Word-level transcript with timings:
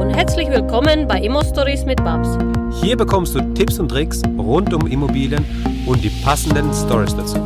und 0.00 0.08
herzlich 0.08 0.48
willkommen 0.48 1.06
bei 1.06 1.20
Immo 1.20 1.44
Stories 1.44 1.84
mit 1.84 2.02
Babs. 2.02 2.38
Hier 2.80 2.96
bekommst 2.96 3.34
du 3.34 3.40
Tipps 3.52 3.78
und 3.78 3.90
Tricks 3.90 4.22
rund 4.38 4.72
um 4.72 4.86
Immobilien 4.86 5.44
und 5.86 6.02
die 6.02 6.08
passenden 6.24 6.72
Stories 6.72 7.14
dazu. 7.14 7.36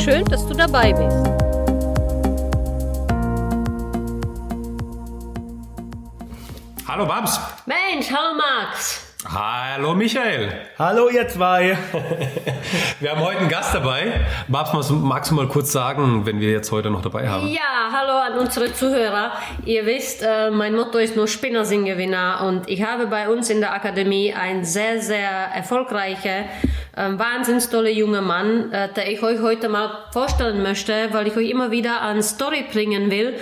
Schön, 0.00 0.24
dass 0.26 0.46
du 0.46 0.54
dabei 0.54 0.92
bist. 0.92 1.16
Hallo 6.86 7.06
Babs. 7.06 7.40
Mensch, 7.66 8.08
hallo 8.08 8.36
Max. 8.36 9.05
Hallo 9.28 9.94
Michael. 9.94 10.52
Hallo 10.78 11.08
ihr 11.08 11.26
zwei. 11.26 11.76
Wir 13.00 13.10
haben 13.10 13.20
heute 13.20 13.38
einen 13.38 13.48
Gast 13.48 13.74
dabei. 13.74 14.24
Babs, 14.46 14.90
magst 14.90 15.30
du 15.30 15.34
mal 15.34 15.48
kurz 15.48 15.72
sagen, 15.72 16.24
wenn 16.24 16.38
wir 16.38 16.50
jetzt 16.50 16.70
heute 16.70 16.90
noch 16.90 17.02
dabei 17.02 17.28
haben? 17.28 17.48
Ja, 17.48 17.90
hallo 17.92 18.12
an 18.12 18.38
unsere 18.38 18.72
Zuhörer. 18.72 19.32
Ihr 19.64 19.84
wisst, 19.84 20.22
äh, 20.22 20.50
mein 20.50 20.74
Motto 20.74 20.98
ist 20.98 21.16
nur 21.16 21.26
Spinner 21.26 21.64
sind 21.64 21.86
Gewinner 21.86 22.44
und 22.46 22.68
ich 22.68 22.84
habe 22.84 23.06
bei 23.08 23.28
uns 23.28 23.50
in 23.50 23.60
der 23.60 23.72
Akademie 23.72 24.32
einen 24.32 24.64
sehr, 24.64 25.00
sehr 25.00 25.30
erfolgreichen, 25.30 26.44
äh, 26.94 27.10
wahnsinns 27.18 27.68
tolle 27.68 27.90
junge 27.90 28.22
Mann, 28.22 28.70
äh, 28.72 28.92
der 28.92 29.10
ich 29.10 29.22
euch 29.22 29.40
heute 29.40 29.68
mal 29.68 29.90
vorstellen 30.12 30.62
möchte, 30.62 31.08
weil 31.12 31.26
ich 31.26 31.36
euch 31.36 31.50
immer 31.50 31.72
wieder 31.72 32.00
an 32.00 32.22
Story 32.22 32.64
bringen 32.70 33.10
will, 33.10 33.34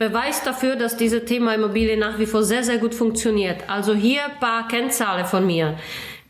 Beweis 0.00 0.42
dafür, 0.42 0.76
dass 0.76 0.96
dieses 0.96 1.26
Thema 1.26 1.54
Immobilie 1.54 1.94
nach 1.98 2.18
wie 2.18 2.24
vor 2.24 2.42
sehr, 2.42 2.64
sehr 2.64 2.78
gut 2.78 2.94
funktioniert. 2.94 3.68
Also 3.68 3.92
hier 3.92 4.24
ein 4.24 4.40
paar 4.40 4.66
Kennzahlen 4.66 5.26
von 5.26 5.46
mir. 5.46 5.76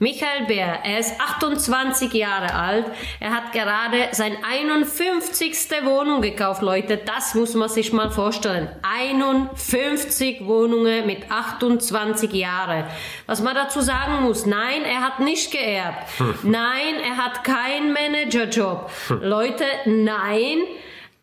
Michael 0.00 0.46
Bär, 0.48 0.80
er 0.82 0.98
ist 0.98 1.20
28 1.20 2.12
Jahre 2.12 2.52
alt. 2.52 2.86
Er 3.20 3.30
hat 3.30 3.52
gerade 3.52 4.08
sein 4.10 4.36
51. 4.42 5.54
Wohnung 5.84 6.20
gekauft, 6.20 6.62
Leute. 6.62 6.96
Das 6.96 7.36
muss 7.36 7.54
man 7.54 7.68
sich 7.68 7.92
mal 7.92 8.10
vorstellen. 8.10 8.68
51 8.82 10.46
Wohnungen 10.46 11.06
mit 11.06 11.30
28 11.30 12.32
Jahren. 12.32 12.86
Was 13.26 13.40
man 13.40 13.54
dazu 13.54 13.82
sagen 13.82 14.24
muss, 14.24 14.46
nein, 14.46 14.82
er 14.84 15.02
hat 15.02 15.20
nicht 15.20 15.52
geerbt. 15.52 16.08
Nein, 16.42 16.96
er 17.04 17.18
hat 17.18 17.44
keinen 17.44 17.92
Managerjob. 17.92 18.90
Leute, 19.20 19.64
nein. 19.84 20.58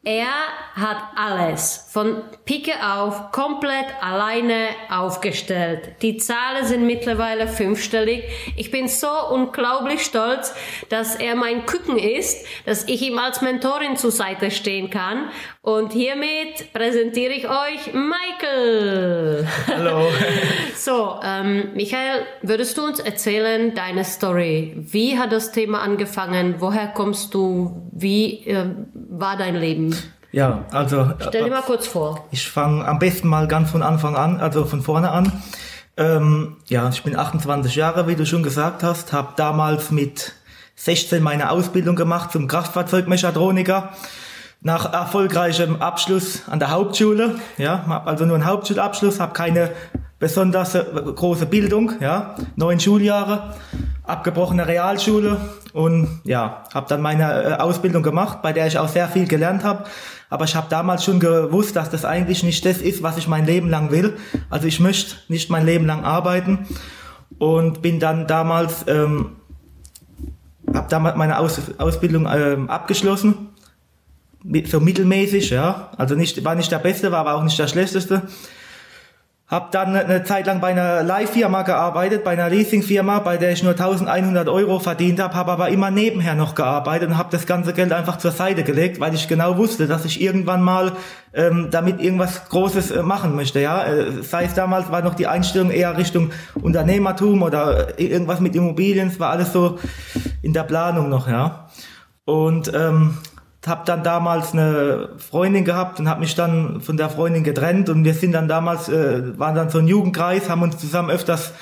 Er 0.08 0.32
hat 0.74 1.00
alles 1.18 1.86
von 1.90 2.22
Pike 2.46 2.72
auf 2.82 3.34
komplett 3.34 3.88
alleine 4.00 4.70
aufgestellt. 4.90 6.02
Die 6.02 6.16
Zahlen 6.16 6.66
sind 6.66 6.86
mittlerweile 6.86 7.46
fünfstellig. 7.46 8.24
Ich 8.56 8.72
bin 8.72 8.88
so 8.88 9.10
unglaublich 9.30 10.06
stolz, 10.06 10.56
dass 10.88 11.18
er 11.18 11.36
mein 11.36 11.66
Küken 11.66 12.00
ist, 12.00 12.46
dass 12.66 12.88
ich 12.88 13.02
ihm 13.02 13.20
als 13.20 13.42
Mentorin 13.42 13.98
zur 13.98 14.12
Seite 14.12 14.50
stehen 14.50 14.90
kann. 14.90 15.28
Und 15.62 15.92
hiermit 15.92 16.72
präsentiere 16.72 17.34
ich 17.34 17.50
euch 17.50 17.94
Michael. 17.94 19.46
Hallo. 19.68 20.08
so, 20.78 21.20
ähm, 21.22 21.74
Michael, 21.76 22.26
würdest 22.44 22.78
du 22.78 22.86
uns 22.86 23.02
erzählen 23.02 23.76
deine 23.76 24.06
Story? 24.06 24.74
Wie 24.78 25.20
hat 25.20 25.34
das 25.34 25.52
Thema 25.52 25.82
angefangen? 25.82 26.56
Woher 26.60 26.88
kommst 26.88 27.34
du? 27.34 27.90
Wie 27.92 28.46
äh, 28.48 28.68
war 29.20 29.38
dein 29.38 29.56
Leben? 29.56 29.96
Ja, 30.32 30.66
also. 30.72 31.14
Stell 31.20 31.46
dir 31.46 31.50
mal 31.50 31.62
kurz 31.62 31.88
vor. 31.88 32.26
Ich 32.32 32.50
fange 32.50 32.86
am 32.86 33.00
besten 33.00 33.28
mal 33.28 33.48
ganz 33.48 33.72
von 33.72 33.82
Anfang 33.82 34.16
an, 34.16 34.40
also 34.40 34.66
von 34.66 34.82
vorne 34.82 35.12
an. 35.12 35.32
Ähm, 35.96 36.58
ja, 36.68 36.90
ich 36.90 37.02
bin 37.04 37.16
28 37.16 37.76
Jahre, 37.76 38.08
wie 38.08 38.16
du 38.16 38.26
schon 38.26 38.44
gesagt 38.44 38.84
hast, 38.84 39.14
habe 39.14 39.30
damals 39.36 39.90
mit 39.90 40.34
16 40.76 41.24
meine 41.24 41.50
Ausbildung 41.50 41.96
gemacht 41.96 42.32
zum 42.32 42.48
Kraftfahrzeugmechatroniker. 42.48 43.94
Nach 44.62 44.92
erfolgreichem 44.92 45.82
Abschluss 45.82 46.44
an 46.48 46.60
der 46.60 46.72
Hauptschule, 46.72 47.36
ja, 47.58 48.04
also 48.06 48.26
nur 48.26 48.36
einen 48.36 48.46
Hauptschulabschluss, 48.46 49.20
habe 49.20 49.34
keine 49.34 49.72
besonders 50.20 50.76
äh, 50.76 50.84
große 50.84 51.46
Bildung, 51.46 51.94
ja, 52.00 52.36
neun 52.56 52.80
Schuljahre, 52.80 53.56
abgebrochene 54.04 54.68
Realschule 54.68 55.38
und 55.74 56.22
ja, 56.24 56.64
habe 56.74 56.88
dann 56.90 57.02
meine 57.02 57.44
äh, 57.44 57.54
Ausbildung 57.56 58.04
gemacht, 58.04 58.42
bei 58.42 58.54
der 58.54 58.68
ich 58.68 58.80
auch 58.80 58.88
sehr 58.88 59.08
viel 59.08 59.28
gelernt 59.28 59.64
habe. 59.64 59.86
Aber 60.30 60.46
ich 60.46 60.56
habe 60.56 60.68
damals 60.70 61.06
schon 61.06 61.20
gewusst, 61.20 61.76
dass 61.76 61.90
das 61.90 62.04
eigentlich 62.04 62.44
nicht 62.44 62.66
das 62.66 62.80
ist, 62.80 63.02
was 63.02 63.18
ich 63.18 63.28
mein 63.28 63.46
Leben 63.46 63.70
lang 63.70 63.92
will. 63.92 64.18
Also 64.50 64.68
ich 64.68 64.80
möchte 64.80 65.16
nicht 65.30 65.50
mein 65.50 65.66
Leben 65.66 65.86
lang 65.86 66.04
arbeiten 66.04 66.68
und 67.38 67.82
bin 67.82 68.00
dann 68.00 68.28
damals, 68.28 68.86
ähm, 68.88 69.38
habe 70.74 70.88
damals 70.90 71.16
meine 71.16 71.40
Aus 71.40 71.62
Ausbildung 71.78 72.28
ähm, 72.30 72.70
abgeschlossen, 72.70 73.50
so 74.66 74.80
mittelmäßig, 74.80 75.50
ja. 75.50 75.92
Also 75.98 76.16
nicht, 76.16 76.44
war 76.44 76.56
nicht 76.56 76.72
der 76.72 76.80
Beste, 76.80 77.12
war 77.12 77.20
aber 77.20 77.36
auch 77.36 77.44
nicht 77.44 77.58
der 77.58 77.68
Schlechteste. 77.68 78.24
Hab 79.48 79.72
dann 79.72 79.96
eine 79.96 80.26
Zeit 80.26 80.46
lang 80.46 80.60
bei 80.60 80.68
einer 80.68 81.04
Leihfirma 81.04 81.62
gearbeitet, 81.62 82.26
bei 82.26 82.32
einer 82.32 82.50
Leasingfirma, 82.50 83.20
bei 83.20 83.38
der 83.38 83.54
ich 83.54 83.64
nur 83.64 83.72
1100 83.72 84.50
Euro 84.50 84.80
verdient 84.80 85.22
habe, 85.22 85.36
habe 85.36 85.54
aber 85.54 85.70
immer 85.70 85.90
nebenher 85.90 86.36
noch 86.36 86.54
gearbeitet 86.54 87.08
und 87.08 87.18
habe 87.18 87.30
das 87.32 87.46
ganze 87.46 87.72
Geld 87.72 87.94
einfach 87.94 88.18
zur 88.18 88.32
Seite 88.32 88.66
gelegt, 88.66 89.00
weil 89.00 89.14
ich 89.14 89.30
genau 89.30 89.58
wusste, 89.58 89.88
dass 89.88 90.04
ich 90.04 90.22
irgendwann 90.22 90.62
mal 90.62 90.98
ähm, 91.34 91.70
damit 91.72 92.02
irgendwas 92.02 92.50
Großes 92.50 92.92
äh, 92.92 93.04
machen 93.04 93.38
möchte. 93.38 93.62
Ja, 93.62 93.86
äh, 93.86 94.22
sei 94.22 94.44
es 94.44 94.54
damals 94.54 94.92
war 94.92 95.02
noch 95.02 95.16
die 95.16 95.28
Einstellung 95.28 95.72
eher 95.72 95.98
Richtung 95.98 96.32
Unternehmertum 96.56 97.42
oder 97.42 97.98
irgendwas 97.98 98.42
mit 98.42 98.54
Immobilien, 98.54 99.08
es 99.08 99.18
war 99.18 99.30
alles 99.30 99.54
so 99.54 99.80
in 100.42 100.52
der 100.52 100.64
Planung 100.64 101.08
noch. 101.08 101.30
Ja, 101.30 101.70
und 102.26 102.70
ähm, 102.76 103.18
habe 103.68 103.84
dann 103.86 104.04
damals 104.04 104.54
eine 104.54 105.10
Freundin 105.18 105.66
gehabt 105.66 106.00
und 106.00 106.10
habe 106.10 106.22
mich 106.22 106.36
dann 106.36 106.82
von 106.82 106.98
der 106.98 107.10
Freundin 107.10 107.44
getrennt. 107.44 107.90
Und 107.90 108.04
wir 108.04 108.14
sind 108.14 108.32
dann 108.32 108.48
damals 108.48 108.90
äh, 108.90 109.38
waren 109.38 109.56
dann 109.56 109.70
so 109.70 109.80
ein 109.80 109.88
Jugendkreis, 109.88 110.50
haben 110.50 110.62
uns 110.62 110.78
zusammen 110.78 111.10
öfters 111.10 111.54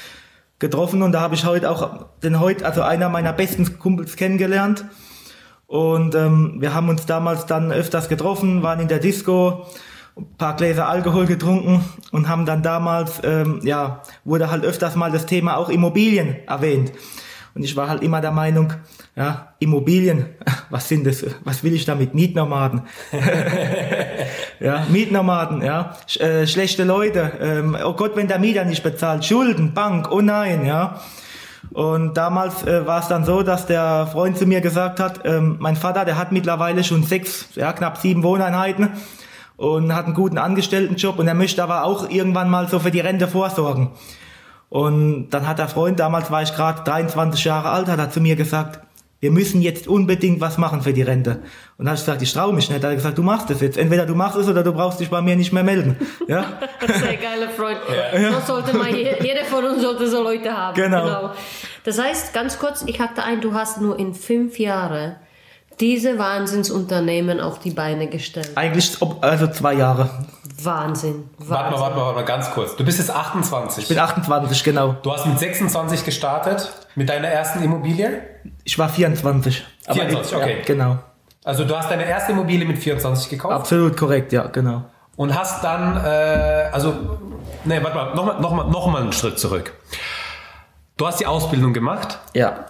getroffen. 0.59 1.01
Und 1.01 1.11
da 1.11 1.21
habe 1.21 1.35
ich 1.35 1.45
heute 1.45 1.69
auch 1.69 2.07
den 2.23 2.39
heute 2.39 2.65
also 2.65 2.81
einer 2.81 3.09
meiner 3.09 3.33
besten 3.33 3.79
Kumpels 3.79 4.15
kennengelernt. 4.15 4.85
Und 5.67 6.15
ähm, 6.15 6.57
wir 6.59 6.73
haben 6.73 6.89
uns 6.89 7.05
damals 7.05 7.45
dann 7.45 7.71
öfters 7.71 8.07
getroffen, 8.07 8.61
waren 8.61 8.79
in 8.79 8.88
der 8.88 8.99
Disco, 8.99 9.65
ein 10.15 10.38
paar 10.38 10.55
Gläser 10.55 10.88
Alkohol 10.88 11.25
getrunken 11.25 11.83
und 12.11 12.29
haben 12.29 12.45
dann 12.45 12.63
damals 12.63 13.19
ähm, 13.23 13.59
ja 13.63 14.01
wurde 14.23 14.49
halt 14.49 14.63
öfters 14.63 14.95
mal 14.95 15.11
das 15.11 15.25
Thema 15.25 15.57
auch 15.57 15.69
Immobilien 15.69 16.35
erwähnt. 16.47 16.91
Und 17.55 17.63
ich 17.63 17.75
war 17.77 17.88
halt 17.88 18.03
immer 18.03 18.19
der 18.19 18.31
Meinung, 18.31 18.73
ja, 19.16 19.53
Immobilien, 19.59 20.25
was 20.69 20.89
sind 20.89 21.07
das? 21.07 21.25
Was 21.45 21.63
will 21.63 21.73
ich 21.73 21.85
damit? 21.85 22.13
Mietnomaden. 22.13 22.81
ja, 24.59 24.85
Mietnomaden, 24.89 25.61
ja. 25.61 25.95
Sch 26.05 26.19
äh, 26.19 26.47
schlechte 26.47 26.83
Leute. 26.83 27.31
Ähm, 27.39 27.77
oh 27.81 27.94
Gott, 27.94 28.17
wenn 28.17 28.27
der 28.27 28.39
Mieter 28.39 28.65
nicht 28.65 28.83
bezahlt. 28.83 29.23
Schulden, 29.23 29.73
Bank, 29.73 30.11
oh 30.11 30.19
nein, 30.19 30.65
ja. 30.65 30.99
Und 31.71 32.15
damals 32.17 32.63
äh, 32.67 32.85
war 32.85 32.99
es 32.99 33.07
dann 33.07 33.23
so, 33.23 33.41
dass 33.41 33.65
der 33.65 34.07
Freund 34.11 34.38
zu 34.38 34.45
mir 34.45 34.59
gesagt 34.59 34.99
hat, 34.99 35.21
ähm, 35.23 35.55
mein 35.59 35.77
Vater, 35.77 36.03
der 36.03 36.17
hat 36.17 36.33
mittlerweile 36.33 36.83
schon 36.83 37.03
sechs, 37.03 37.47
ja, 37.55 37.71
knapp 37.71 37.97
sieben 37.97 38.21
Wohneinheiten 38.23 38.89
und 39.55 39.95
hat 39.95 40.05
einen 40.05 40.13
guten 40.13 40.38
Angestelltenjob 40.38 41.19
und 41.19 41.27
er 41.27 41.33
möchte 41.33 41.63
aber 41.63 41.85
auch 41.85 42.09
irgendwann 42.09 42.49
mal 42.49 42.67
so 42.67 42.79
für 42.79 42.91
die 42.91 42.99
Rente 42.99 43.29
vorsorgen. 43.29 43.91
Und 44.75 45.30
dann 45.30 45.47
hat 45.47 45.58
der 45.58 45.69
Freund, 45.69 46.02
damals 46.02 46.30
war 46.31 46.41
ich 46.41 46.53
gerade 46.53 46.84
23 46.84 47.46
Jahre 47.46 47.69
alt, 47.69 47.88
hat 47.88 47.97
er 47.97 48.09
zu 48.09 48.19
mir 48.19 48.36
gesagt, 48.36 48.81
wir 49.22 49.31
müssen 49.31 49.62
jetzt 49.62 49.88
unbedingt 49.88 50.41
was 50.41 50.58
machen 50.58 50.81
für 50.81 50.91
die 50.91 51.02
Rente. 51.02 51.44
Und 51.78 51.86
dann 51.86 51.88
habe 51.88 51.96
ich 51.96 52.02
gesagt, 52.02 52.22
ich 52.22 52.34
traue 52.34 52.52
mich 52.52 52.69
nicht. 52.69 52.84
Da 52.84 52.88
hat 52.88 52.94
er 52.94 52.97
gesagt, 52.97 53.18
du 53.18 53.24
machst 53.24 53.50
es 53.52 53.62
jetzt. 53.62 53.78
Entweder 53.78 54.06
du 54.06 54.16
machst 54.16 54.36
es 54.36 54.50
oder 54.50 54.63
du 54.63 54.74
brauchst 54.74 55.00
dich 55.00 55.09
bei 55.09 55.22
mir 55.22 55.38
nicht 55.38 55.53
mehr 55.53 55.63
melden. 55.63 55.96
Ja? 56.28 56.59
Sehr 56.88 57.16
geiler 57.16 57.50
Freund. 57.52 57.78
Ja. 58.13 58.34
So 58.41 58.56
sollte 58.56 58.75
man, 58.75 58.94
jeder 58.94 59.46
von 59.46 59.63
uns 59.63 59.81
sollte 59.81 60.09
so 60.09 60.22
Leute 60.22 60.52
haben. 60.52 60.75
Genau. 60.75 61.06
genau. 61.06 61.31
Das 61.86 61.97
heißt, 61.97 62.34
ganz 62.34 62.59
kurz, 62.59 62.84
ich 62.86 63.00
hackte 63.00 63.24
ein, 63.24 63.40
du 63.40 63.53
hast 63.53 63.80
nur 63.80 63.97
in 63.97 64.13
fünf 64.13 64.59
Jahren 64.59 65.16
diese 65.80 66.18
Wahnsinnsunternehmen 66.18 67.40
auf 67.40 67.59
die 67.59 67.72
Beine 67.72 68.08
gestellt. 68.08 68.52
Eigentlich, 68.56 68.97
also 69.22 69.47
zwei 69.47 69.74
Jahre. 69.74 70.09
Wahnsinn. 70.63 71.30
Wahnsinn. 71.38 71.50
Warte 71.50 71.72
mal, 71.72 71.80
warte 71.80 71.96
mal, 71.96 72.02
warte 72.06 72.16
mal, 72.19 72.25
ganz 72.25 72.51
kurz. 72.51 72.75
Du 72.75 72.86
bist 72.86 73.00
jetzt 73.00 73.12
28. 73.12 73.83
Ich 73.83 73.89
bin 73.89 74.00
28, 74.00 74.63
genau. 74.63 74.95
Du 75.01 75.12
hast 75.12 75.25
mit 75.25 75.38
26 75.38 76.06
gestartet, 76.06 76.72
mit 76.95 77.10
deiner 77.10 77.27
ersten 77.27 77.62
Immobilie? 77.62 78.22
Ich 78.63 78.80
war 78.80 78.89
24. 78.89 79.66
24, 79.92 80.36
okay. 80.36 80.57
Ja, 80.60 80.66
genau. 80.66 81.00
Also 81.44 81.66
du 81.66 81.78
hast 81.78 81.92
deine 81.92 82.06
erste 82.06 82.31
Immobilie 82.31 82.66
mit 82.66 82.78
24 82.78 83.30
gekauft? 83.30 83.54
Absolut 83.54 83.98
korrekt, 83.98 84.31
ja, 84.33 84.48
genau. 84.48 84.86
Und 85.18 85.38
hast 85.38 85.63
dann, 85.63 85.98
äh, 86.04 86.69
also, 86.71 86.94
nee, 87.66 87.81
warte 87.81 87.95
mal, 87.95 88.16
nochmal 88.16 88.42
noch 88.42 88.51
mal, 88.51 88.63
noch 88.66 88.88
mal 88.88 89.01
einen 89.01 89.13
Schritt 89.13 89.38
zurück. 89.39 89.74
Du 90.98 91.06
hast 91.06 91.19
die 91.19 91.25
Ausbildung 91.25 91.74
gemacht. 91.74 92.19
Ja. 92.33 92.66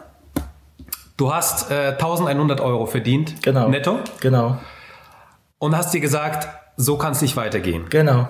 Du 1.18 1.34
hast 1.34 1.72
äh, 1.72 1.92
1100 1.92 2.60
Euro 2.62 2.86
verdient. 2.86 3.42
Genau. 3.44 3.70
Netto. 3.70 4.00
Genau. 4.20 4.58
Und 5.58 5.76
hast 5.76 5.94
dir 5.94 6.02
gesagt, 6.02 6.48
so 6.78 6.98
kann 6.98 7.14
es 7.14 7.22
nicht 7.22 7.38
weitergehen. 7.38 7.86
Genau. 7.90 8.28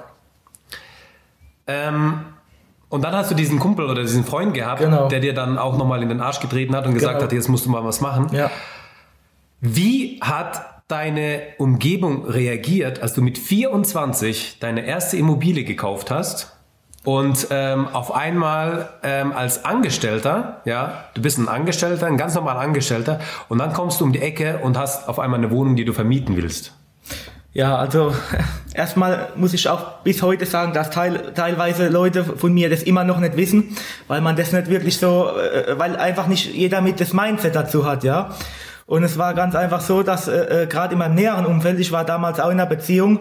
Ähm, 1.68 2.20
und 2.90 3.04
dann 3.04 3.14
hast 3.16 3.32
du 3.32 3.36
diesen 3.36 3.60
Kumpel 3.60 3.90
oder 3.90 4.02
diesen 4.04 4.24
Freund 4.24 4.54
gehabt, 4.54 4.82
genau. 4.82 5.08
der 5.08 5.20
dir 5.20 5.34
dann 5.34 5.58
auch 5.58 5.78
nochmal 5.78 6.04
in 6.04 6.10
den 6.10 6.22
Arsch 6.22 6.40
getreten 6.40 6.76
hat 6.76 6.86
und 6.86 6.94
gesagt 6.94 7.16
Genau. 7.16 7.26
hat, 7.26 7.34
jetzt 7.34 7.50
musst 7.50 7.66
du 7.66 7.72
mal 7.72 7.84
was 7.84 8.02
machen. 8.02 8.28
Ja. 8.32 8.52
Wie 9.62 10.20
hat 10.22 10.84
deine 10.88 11.42
Umgebung 11.58 12.26
reagiert, 12.26 13.02
als 13.02 13.14
du 13.14 13.22
mit 13.24 13.40
24 13.40 14.60
deine 14.60 14.86
erste 14.86 15.18
Immobilie 15.18 15.64
gekauft 15.64 16.12
hast 16.12 16.55
und 17.06 17.48
ähm, 17.52 17.88
auf 17.94 18.14
einmal 18.14 18.90
ähm, 19.04 19.32
als 19.32 19.64
Angestellter, 19.64 20.62
ja, 20.66 21.06
du 21.14 21.22
bist 21.22 21.38
ein 21.38 21.48
Angestellter, 21.48 22.08
ein 22.08 22.18
ganz 22.18 22.34
normaler 22.34 22.60
Angestellter, 22.60 23.20
und 23.48 23.60
dann 23.60 23.74
kommst 23.74 24.02
du 24.02 24.06
um 24.06 24.12
die 24.12 24.22
Ecke 24.22 24.60
und 24.64 24.78
hast 24.78 25.08
auf 25.08 25.20
einmal 25.20 25.40
eine 25.40 25.52
Wohnung, 25.52 25.76
die 25.76 25.86
du 25.86 25.94
vermieten 25.94 26.36
willst. 26.36 26.74
Ja, 27.54 27.78
also 27.78 28.14
erstmal 28.74 29.30
muss 29.36 29.54
ich 29.54 29.70
auch 29.70 30.00
bis 30.04 30.22
heute 30.24 30.46
sagen, 30.48 30.74
dass 30.74 30.90
teil, 30.90 31.32
teilweise 31.36 31.88
Leute 31.90 32.24
von 32.24 32.54
mir 32.54 32.70
das 32.70 32.84
immer 32.84 33.04
noch 33.04 33.20
nicht 33.20 33.38
wissen, 33.38 33.78
weil 34.08 34.20
man 34.20 34.36
das 34.36 34.52
nicht 34.52 34.70
wirklich 34.70 34.98
so, 34.98 35.30
äh, 35.38 35.80
weil 35.80 35.96
einfach 35.96 36.28
nicht 36.28 36.54
jeder 36.54 36.82
mit 36.82 37.00
das 37.00 37.14
Mindset 37.14 37.56
dazu 37.56 37.86
hat, 37.86 38.04
ja. 38.04 38.32
Und 38.88 39.04
es 39.04 39.18
war 39.18 39.34
ganz 39.36 39.56
einfach 39.56 39.82
so, 39.82 40.04
dass 40.04 40.28
äh, 40.28 40.64
äh 40.64 40.68
gerade 40.68 40.94
in 40.94 41.00
meinem 41.00 41.16
näheren 41.16 41.46
Umfeld, 41.46 41.80
ich 41.80 41.92
war 41.92 42.04
damals 42.04 42.40
auch 42.40 42.50
in 42.50 42.60
einer 42.60 42.66
Beziehung, 42.66 43.20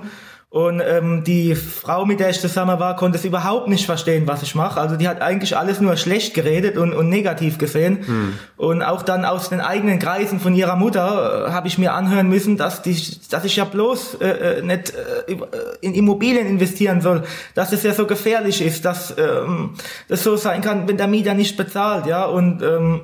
und 0.55 0.81
ähm, 0.87 1.25
die 1.25 1.57
Frau, 1.57 2.07
mit 2.07 2.21
der 2.21 2.31
ich 2.31 2.41
zusammen 2.41 2.79
war, 2.79 2.95
konnte 2.95 3.19
es 3.19 3.25
überhaupt 3.25 3.67
nicht 3.67 3.87
verstehen, 3.87 4.29
was 4.29 4.45
ich 4.45 4.55
mache. 4.55 4.81
Also 4.81 4.95
die 4.95 5.09
hat 5.09 5.21
eigentlich 5.21 5.57
alles 5.57 5.81
nur 5.81 5.97
schlecht 5.97 6.33
geredet 6.33 6.79
und, 6.79 6.93
und 6.93 7.09
negativ 7.09 7.59
gesehen. 7.59 8.07
Hm. 8.07 8.35
Und 8.57 8.81
auch 8.81 9.03
dann 9.03 9.25
aus 9.25 9.49
den 9.49 9.61
eigenen 9.61 9.99
Kreisen 9.99 10.39
von 10.39 10.55
ihrer 10.55 10.77
Mutter 10.77 11.49
äh, 11.49 11.51
habe 11.51 11.67
ich 11.67 11.77
mir 11.77 11.93
anhören 11.93 12.29
müssen, 12.29 12.57
dass, 12.57 12.83
die, 12.83 12.97
dass 13.31 13.45
ich 13.45 13.57
ja 13.57 13.65
bloß 13.65 14.19
äh, 14.21 14.29
äh 14.29 14.63
nicht 14.63 14.95
äh, 14.95 15.35
in 15.81 15.93
Immobilien 15.93 16.47
investieren 16.47 17.01
soll, 17.01 17.25
dass 17.57 17.73
es 17.73 17.83
ja 17.83 17.93
so 17.93 18.07
gefährlich 18.07 18.65
ist, 18.65 18.85
dass 18.85 19.13
ähm, 19.19 19.71
das 20.07 20.23
so 20.23 20.37
sein 20.37 20.61
kann, 20.61 20.87
wenn 20.87 20.97
der 20.97 21.09
Mieter 21.09 21.35
nicht 21.35 21.57
bezahlt. 21.57 22.07
ja. 22.07 22.27
Und 22.27 22.63
ähm, 22.63 23.01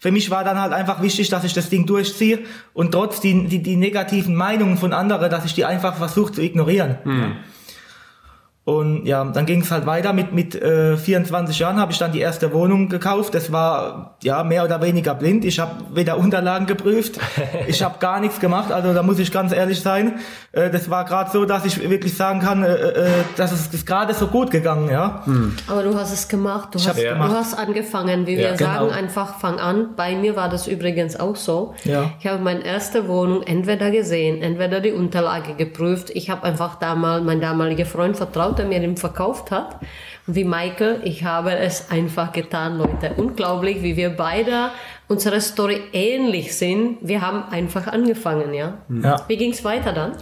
für 0.00 0.10
mich 0.10 0.30
war 0.30 0.42
dann 0.42 0.58
halt 0.58 0.72
einfach 0.72 1.02
wichtig, 1.02 1.28
dass 1.28 1.44
ich 1.44 1.52
das 1.52 1.68
Ding 1.68 1.84
durchziehe 1.84 2.38
und 2.72 2.92
trotz 2.92 3.20
die, 3.20 3.46
die, 3.46 3.62
die 3.62 3.76
negativen 3.76 4.34
Meinungen 4.34 4.78
von 4.78 4.94
anderen, 4.94 5.30
dass 5.30 5.44
ich 5.44 5.52
die 5.52 5.66
einfach 5.66 5.96
versuche 5.96 6.32
zu 6.32 6.40
ignorieren. 6.40 6.93
Mhm. 7.04 7.44
Und 8.66 9.04
ja, 9.04 9.22
dann 9.22 9.44
ging 9.44 9.60
es 9.60 9.70
halt 9.70 9.84
weiter. 9.84 10.14
Mit, 10.14 10.32
mit 10.32 10.54
äh, 10.54 10.96
24 10.96 11.58
Jahren 11.58 11.78
habe 11.78 11.92
ich 11.92 11.98
dann 11.98 12.12
die 12.12 12.20
erste 12.20 12.50
Wohnung 12.54 12.88
gekauft. 12.88 13.34
Das 13.34 13.52
war 13.52 14.16
ja 14.22 14.42
mehr 14.42 14.64
oder 14.64 14.80
weniger 14.80 15.14
blind. 15.14 15.44
Ich 15.44 15.60
habe 15.60 15.72
weder 15.92 16.16
Unterlagen 16.16 16.64
geprüft, 16.64 17.20
ich 17.66 17.82
habe 17.82 17.98
gar 17.98 18.20
nichts 18.20 18.40
gemacht. 18.40 18.72
Also 18.72 18.94
da 18.94 19.02
muss 19.02 19.18
ich 19.18 19.30
ganz 19.30 19.52
ehrlich 19.52 19.82
sein. 19.82 20.14
Äh, 20.52 20.70
das 20.70 20.88
war 20.88 21.04
gerade 21.04 21.30
so, 21.30 21.44
dass 21.44 21.66
ich 21.66 21.90
wirklich 21.90 22.16
sagen 22.16 22.40
kann, 22.40 22.62
äh, 22.62 22.72
äh, 22.74 23.08
dass 23.36 23.52
es 23.52 23.66
ist 23.66 23.86
gerade 23.86 24.14
so 24.14 24.28
gut 24.28 24.50
gegangen. 24.50 24.88
Ja. 24.88 25.20
Hm. 25.26 25.54
Aber 25.68 25.82
du 25.82 25.94
hast 25.94 26.14
es 26.14 26.26
gemacht. 26.26 26.70
Du, 26.74 26.78
hast, 26.78 26.96
gemacht. 26.96 27.30
du 27.30 27.36
hast 27.36 27.58
angefangen, 27.58 28.26
wie 28.26 28.36
ja, 28.36 28.50
wir 28.50 28.56
genau. 28.56 28.88
sagen, 28.88 28.90
einfach 28.92 29.40
fang 29.40 29.58
an. 29.58 29.90
Bei 29.94 30.16
mir 30.16 30.36
war 30.36 30.48
das 30.48 30.68
übrigens 30.68 31.20
auch 31.20 31.36
so. 31.36 31.74
Ja. 31.84 32.12
Ich 32.18 32.26
habe 32.26 32.42
meine 32.42 32.64
erste 32.64 33.08
Wohnung 33.08 33.42
entweder 33.42 33.90
gesehen, 33.90 34.40
entweder 34.40 34.80
die 34.80 34.92
Unterlage 34.92 35.52
geprüft. 35.52 36.08
Ich 36.14 36.30
habe 36.30 36.44
einfach 36.44 36.76
damals, 36.76 37.22
mein 37.24 37.42
damaliger 37.42 37.84
Freund 37.84 38.16
vertraut 38.16 38.53
Auto 38.54 38.68
mir 38.68 38.80
den 38.80 38.96
verkauft 38.96 39.50
hat. 39.50 39.80
Wie 40.26 40.44
Michael, 40.44 41.00
ich 41.04 41.24
habe 41.24 41.56
es 41.56 41.90
einfach 41.90 42.32
getan, 42.32 42.78
Leute. 42.78 43.14
Unglaublich, 43.16 43.82
wie 43.82 43.96
wir 43.96 44.10
beide 44.10 44.70
unsere 45.08 45.40
Story 45.40 45.80
ähnlich 45.92 46.56
sind. 46.56 46.98
Wir 47.02 47.20
haben 47.20 47.44
einfach 47.50 47.88
angefangen, 47.88 48.54
ja. 48.54 48.74
ja. 48.88 49.16
Wie 49.26 49.36
ging 49.36 49.50
es 49.50 49.64
weiter 49.64 49.92
dann? 49.92 50.12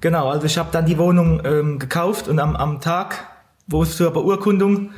Genau, 0.00 0.30
also 0.30 0.46
ich 0.46 0.56
habe 0.56 0.70
dann 0.72 0.86
die 0.86 0.96
Wohnung 0.96 1.42
ähm, 1.44 1.78
gekauft 1.78 2.28
und 2.28 2.38
am, 2.38 2.56
am 2.56 2.80
Tag, 2.80 3.26
wo 3.66 3.82
es 3.82 3.96
zur 3.96 4.10
Beurkundung 4.10 4.90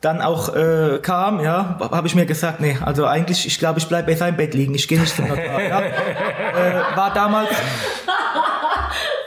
dann 0.00 0.20
auch 0.20 0.54
äh, 0.54 1.00
kam, 1.02 1.40
ja, 1.40 1.76
habe 1.80 2.06
ich 2.06 2.14
mir 2.14 2.24
gesagt, 2.24 2.60
nee, 2.60 2.76
also 2.84 3.04
eigentlich, 3.06 3.46
ich 3.46 3.58
glaube, 3.58 3.80
ich 3.80 3.88
bleibe 3.88 4.06
besser 4.06 4.28
im 4.28 4.36
Bett 4.36 4.54
liegen, 4.54 4.74
ich 4.74 4.86
gehe 4.86 5.00
nicht 5.00 5.16
zum 5.16 5.26
Notar. 5.26 5.60
ja. 5.60 5.80
äh, 5.82 6.96
war 6.96 7.12
damals 7.12 7.50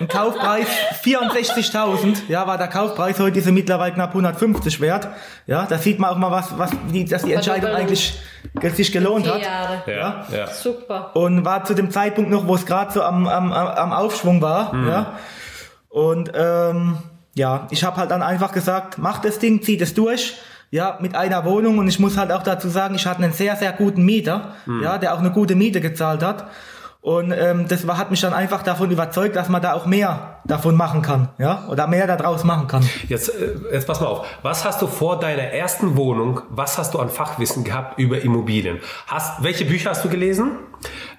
ein 0.02 0.08
Kaufpreis 0.08 0.68
64.000, 1.04 2.28
ja, 2.28 2.48
war 2.48 2.58
der 2.58 2.68
Kaufpreis, 2.68 3.20
heute 3.20 3.40
ist 3.40 3.46
er 3.46 3.52
mittlerweile 3.52 3.94
knapp 3.94 4.10
150 4.10 4.82
wert. 4.82 5.08
Ja, 5.48 5.66
da 5.66 5.78
sieht 5.78 6.00
man 6.00 6.10
auch 6.10 6.18
mal, 6.18 6.32
was, 6.32 6.58
was 6.58 6.72
die, 6.92 7.06
dass 7.06 7.24
die 7.24 7.34
Entscheidung 7.34 7.72
eigentlich 7.72 8.20
sich 8.62 8.92
gelohnt 8.92 9.28
hat. 9.32 9.42
Jahre. 9.42 9.84
Ja, 9.86 10.26
ja. 10.32 10.48
Super. 10.48 11.16
Und 11.16 11.46
war 11.46 11.64
zu 11.64 11.74
dem 11.74 11.92
Zeitpunkt 11.92 12.32
noch, 12.32 12.48
wo 12.48 12.56
es 12.56 12.66
gerade 12.66 12.92
so 12.92 13.04
am, 13.04 13.28
am, 13.28 13.54
am 13.54 13.94
Aufschwung 13.94 14.42
war. 14.42 14.74
Mhm. 14.74 14.88
Ja. 14.88 15.14
Und 15.90 16.32
ähm, 16.34 16.98
ja, 17.36 17.68
ich 17.70 17.84
habe 17.84 17.98
halt 17.98 18.12
dann 18.12 18.24
einfach 18.24 18.52
gesagt, 18.52 18.98
mach 18.98 19.20
das 19.20 19.40
Ding, 19.40 19.62
zieh 19.62 19.78
das 19.78 19.94
durch 19.94 20.36
ja, 20.72 20.98
mit 21.02 21.16
einer 21.16 21.44
Wohnung 21.44 21.78
und 21.78 21.88
ich 21.90 22.00
muss 22.00 22.18
halt 22.18 22.32
auch 22.32 22.44
dazu 22.44 22.70
sagen, 22.70 22.96
ich 22.96 23.06
hatte 23.06 23.22
einen 23.22 23.34
sehr, 23.34 23.58
sehr 23.58 23.74
guten 23.74 24.04
Mieter, 24.04 24.56
mhm. 24.66 24.82
ja, 24.82 24.98
der 24.98 25.14
auch 25.14 25.20
eine 25.20 25.32
gute 25.32 25.56
Miete 25.56 25.82
gezahlt 25.82 26.24
hat. 26.24 26.48
Und 27.02 27.32
ähm, 27.32 27.68
das 27.68 27.88
war, 27.88 27.98
hat 27.98 28.12
mich 28.12 28.22
dann 28.22 28.32
einfach 28.32 28.62
davon 28.62 28.92
überzeugt, 28.92 29.36
dass 29.36 29.50
man 29.50 29.60
da 29.60 29.74
auch 29.74 29.88
mehr 29.88 30.40
davon 30.46 30.76
machen 30.76 31.02
kann, 31.02 31.30
ja, 31.40 31.68
oder 31.68 31.88
mehr 31.88 32.06
daraus 32.06 32.44
machen 32.44 32.68
kann. 32.68 32.88
Jetzt, 33.08 33.30
äh, 33.30 33.56
jetzt 33.74 33.88
pass 33.88 34.00
mal 34.00 34.08
auf. 34.08 34.28
Was 34.44 34.64
hast 34.66 34.84
du 34.84 34.88
vor 34.88 35.20
deiner 35.20 35.42
ersten 35.42 35.98
Wohnung, 35.98 36.42
was 36.50 36.78
hast 36.78 36.94
du 36.94 37.00
an 37.00 37.10
Fachwissen 37.10 37.64
gehabt 37.64 37.98
über 37.98 38.22
Immobilien? 38.22 38.80
Hast, 39.08 39.42
welche 39.44 39.66
Bücher 39.66 39.90
hast 39.90 40.06
du 40.06 40.10
gelesen? 40.10 40.52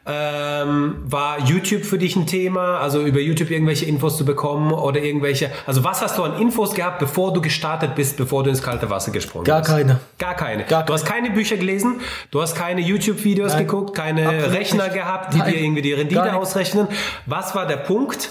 Ähm, 0.05 0.97
war 1.05 1.39
YouTube 1.39 1.85
für 1.85 1.97
dich 1.97 2.17
ein 2.17 2.27
Thema? 2.27 2.79
Also 2.79 3.03
über 3.03 3.21
YouTube 3.21 3.53
irgendwelche 3.53 3.87
Infos 3.87 4.17
zu 4.17 4.25
bekommen 4.25 4.73
oder 4.73 5.01
irgendwelche, 5.01 5.53
also 5.65 5.85
was 5.85 6.03
hast 6.03 6.19
du 6.19 6.25
an 6.25 6.41
Infos 6.41 6.75
gehabt, 6.75 6.99
bevor 6.99 7.33
du 7.33 7.41
gestartet 7.41 7.95
bist, 7.95 8.17
bevor 8.17 8.43
du 8.43 8.51
ins 8.51 8.63
kalte 8.63 8.91
Wasser 8.91 9.13
gesprungen 9.13 9.45
Gar 9.45 9.61
bist? 9.61 9.71
Keine. 9.71 10.01
Gar 10.19 10.35
keine. 10.35 10.65
Gar 10.65 10.85
du 10.85 10.93
hast 10.93 11.07
keine 11.07 11.31
Bücher 11.31 11.57
gelesen, 11.57 12.01
du 12.33 12.43
hast 12.43 12.57
keine 12.57 12.81
YouTube-Videos 12.81 13.57
geguckt, 13.57 13.95
keine 13.95 14.53
Rechner 14.53 14.85
nicht. 14.85 14.95
gehabt, 14.95 15.35
die 15.35 15.39
Nein. 15.39 15.53
dir 15.53 15.61
irgendwie 15.61 15.83
die 15.83 15.93
Rendite 15.93 16.35
ausrechnen. 16.35 16.89
Was 17.27 17.55
war 17.55 17.67
der 17.69 17.77
Punkt, 17.77 18.29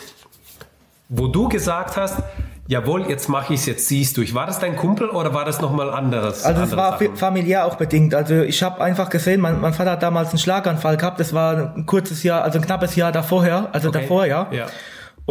wo 1.07 1.27
du 1.27 1.47
gesagt 1.47 1.95
hast, 1.95 2.17
jawohl, 2.67 3.09
jetzt 3.09 3.29
mache 3.29 3.53
ich 3.53 3.61
es, 3.61 3.65
jetzt 3.65 3.87
siehst 3.87 4.17
du. 4.17 4.33
War 4.33 4.47
das 4.47 4.59
dein 4.59 4.75
Kumpel 4.75 5.09
oder 5.09 5.33
war 5.33 5.45
das 5.45 5.61
nochmal 5.61 5.89
anderes? 5.89 6.43
Also 6.43 6.63
es 6.63 6.75
war 6.75 6.97
Sachen? 6.97 7.15
familiär 7.15 7.65
auch 7.65 7.75
bedingt. 7.75 8.13
Also 8.15 8.41
ich 8.41 8.61
habe 8.63 8.81
einfach 8.81 9.09
gesehen, 9.09 9.41
mein, 9.41 9.59
mein 9.59 9.73
Vater 9.73 9.91
hat 9.91 10.03
damals 10.03 10.29
einen 10.29 10.39
Schlaganfall 10.39 10.97
gehabt. 10.97 11.19
Das 11.19 11.33
war 11.33 11.75
ein 11.75 11.85
kurzes 11.85 12.23
Jahr, 12.23 12.43
also 12.43 12.59
ein 12.59 12.65
knappes 12.65 12.95
Jahr 12.95 13.11
davorher, 13.11 13.69
also 13.71 13.89
okay. 13.89 14.01
davor, 14.01 14.25
ja. 14.25 14.47
ja. 14.51 14.67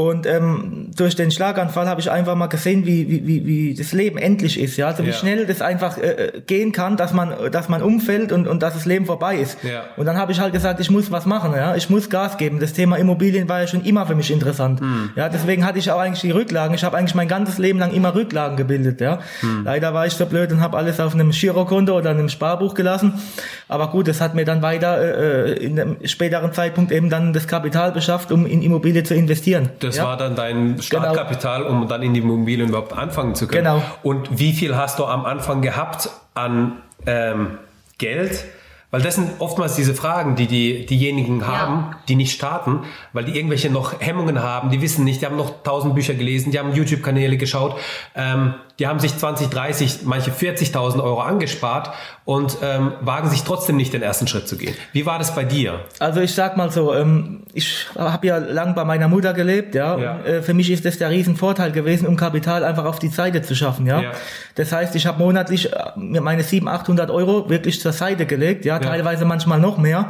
Und 0.01 0.25
ähm, 0.25 0.87
durch 0.97 1.15
den 1.15 1.31
Schlaganfall 1.31 1.87
habe 1.87 2.01
ich 2.01 2.11
einfach 2.11 2.35
mal 2.35 2.47
gesehen, 2.47 2.87
wie, 2.87 3.07
wie, 3.11 3.27
wie, 3.27 3.47
wie 3.47 3.75
das 3.75 3.93
Leben 3.93 4.17
endlich 4.17 4.59
ist, 4.59 4.79
ja. 4.79 4.87
Also 4.87 5.03
wie 5.03 5.09
ja. 5.09 5.13
schnell 5.13 5.45
das 5.45 5.61
einfach 5.61 5.99
äh, 5.99 6.09
äh, 6.09 6.41
gehen 6.41 6.73
kann, 6.73 6.97
dass 6.97 7.13
man, 7.13 7.35
dass 7.53 7.69
man 7.69 7.83
umfällt 7.83 8.33
und, 8.33 8.49
und 8.49 8.63
dass 8.63 8.73
das 8.73 8.87
Leben 8.87 9.05
vorbei 9.05 9.37
ist. 9.37 9.59
Ja. 9.63 9.83
Und 9.99 10.07
dann 10.07 10.17
habe 10.17 10.33
ich 10.33 10.41
halt 10.41 10.55
gesagt, 10.55 10.81
ich 10.81 10.91
muss 10.91 11.11
was 11.11 11.27
machen, 11.27 11.53
ja. 11.55 11.77
Ich 11.77 11.91
muss 11.91 12.09
Gas 12.09 12.39
geben. 12.39 12.61
Das 12.61 12.73
Thema 12.73 12.97
Immobilien 12.97 13.47
war 13.47 13.61
ja 13.61 13.67
schon 13.67 13.85
immer 13.85 14.07
für 14.07 14.15
mich 14.15 14.31
interessant. 14.31 14.81
Mhm. 14.81 15.11
Ja, 15.17 15.29
deswegen 15.29 15.67
hatte 15.67 15.79
ich 15.79 15.91
auch 15.91 16.01
eigentlich 16.01 16.23
die 16.23 16.31
Rücklagen. 16.31 16.75
Ich 16.75 16.83
habe 16.83 16.97
eigentlich 16.97 17.15
mein 17.15 17.29
ganzes 17.29 17.59
Leben 17.59 17.79
lang 17.79 17.93
immer 17.93 18.15
Rücklagen 18.15 18.57
gebildet, 18.57 19.03
ja. 19.03 19.19
Mhm. 19.43 19.65
Leider 19.65 19.93
war 19.93 20.07
ich 20.07 20.15
so 20.15 20.25
blöd 20.25 20.51
und 20.51 20.63
habe 20.63 20.79
alles 20.79 20.99
auf 20.99 21.13
einem 21.13 21.31
Girokonto 21.31 21.99
oder 21.99 22.09
einem 22.09 22.31
Sparbuch 22.31 22.73
gelassen. 22.73 23.21
Aber 23.69 23.91
gut, 23.91 24.09
das 24.09 24.23
hat 24.23 24.35
mir 24.35 24.47
dann 24.47 24.63
weiter 24.63 24.99
äh, 24.99 25.51
äh 25.51 25.63
in 25.63 25.79
einem 25.79 25.97
späteren 26.07 26.55
Zeitpunkt 26.55 26.91
eben 26.91 27.11
dann 27.11 27.35
das 27.35 27.47
Kapital 27.47 27.93
beschafft, 27.93 28.33
um 28.33 28.47
in 28.47 28.63
Immobilien 28.63 29.05
zu 29.05 29.15
investieren. 29.15 29.69
Das 29.81 29.90
ja? 29.97 30.05
war 30.05 30.17
dann 30.17 30.37
dein 30.37 30.77
genau. 30.77 30.83
Startkapital, 30.83 31.65
genau. 31.65 31.83
um 31.83 31.89
dann 31.89 32.03
in 32.03 32.15
die 32.15 32.21
Immobilien 32.21 32.69
überhaupt 32.69 32.93
anfangen 32.93 33.35
zu 33.35 33.47
können. 33.47 33.65
Genau. 33.65 33.83
Und 34.03 34.39
wie 34.39 34.53
viel 34.53 34.77
hast 34.77 34.99
du 34.99 35.07
am 35.07 35.25
Anfang 35.25 35.63
gehabt 35.63 36.11
an 36.35 36.83
ähm, 37.07 37.59
Geld? 37.99 38.45
Weil 38.91 39.03
das 39.03 39.15
sind 39.15 39.31
oftmals 39.39 39.77
diese 39.77 39.95
Fragen, 39.95 40.35
die, 40.35 40.49
die 40.49 40.85
diejenigen 40.85 41.47
haben, 41.47 41.91
ja. 41.93 41.99
die 42.09 42.17
nicht 42.17 42.33
starten, 42.33 42.81
weil 43.13 43.25
die 43.25 43.37
irgendwelche 43.37 43.71
noch 43.71 44.01
Hemmungen 44.01 44.43
haben, 44.43 44.71
die 44.71 44.83
wissen 44.83 45.05
nicht, 45.05 45.21
die 45.21 45.27
haben 45.27 45.37
noch 45.37 45.63
tausend 45.63 45.95
Bücher 45.95 46.15
gelesen, 46.15 46.51
die 46.51 46.59
haben 46.59 46.75
YouTube-Kanäle 46.75 47.37
geschaut, 47.37 47.77
ähm, 48.17 48.55
die 48.81 48.89
haben 48.89 48.99
sich 48.99 49.17
20, 49.17 49.49
30, 49.49 49.99
manche 50.05 50.31
40.000 50.33 51.03
Euro 51.05 51.21
angespart 51.21 51.91
und 52.25 52.57
ähm, 52.63 52.93
wagen 53.01 53.29
sich 53.29 53.43
trotzdem 53.43 53.77
nicht 53.77 53.93
den 53.93 54.03
ersten 54.03 54.27
Schritt 54.27 54.49
zu 54.49 54.57
gehen. 54.57 54.75
Wie 54.93 55.07
war 55.07 55.19
das 55.19 55.35
bei 55.35 55.45
dir? 55.45 55.81
Also 55.99 56.21
ich 56.21 56.35
sag 56.35 56.57
mal 56.57 56.73
so, 56.73 56.95
ähm, 56.95 57.43
ich 57.53 57.87
habe 57.97 58.27
ja 58.27 58.39
lang 58.39 58.75
bei 58.75 58.85
meiner 58.85 59.07
Mutter 59.07 59.35
gelebt, 59.35 59.75
ja. 59.75 59.99
ja. 59.99 60.15
Und, 60.15 60.25
äh, 60.25 60.43
für 60.43 60.55
mich 60.55 60.71
ist 60.71 60.85
das 60.85 60.99
der 60.99 61.11
Riesenvorteil 61.11 61.71
gewesen, 61.73 62.07
um 62.07 62.17
Kapital 62.17 62.65
einfach 62.65 62.87
auf 62.87 62.99
die 62.99 63.09
Seite 63.09 63.43
zu 63.43 63.55
schaffen, 63.55 63.87
ja. 63.87 64.01
ja. 64.01 64.13
Das 64.55 64.73
heißt, 64.73 64.97
ich 64.97 65.07
habe 65.07 65.19
monatlich 65.19 65.73
äh, 65.73 65.77
meine 65.97 66.43
700, 66.43 66.81
800 66.81 67.11
Euro 67.11 67.49
wirklich 67.51 67.81
zur 67.81 67.93
Seite 67.93 68.27
gelegt, 68.27 68.65
ja, 68.65 68.80
ja. 68.81 68.89
teilweise 68.89 69.25
manchmal 69.25 69.61
noch 69.61 69.79
mehr 69.79 70.09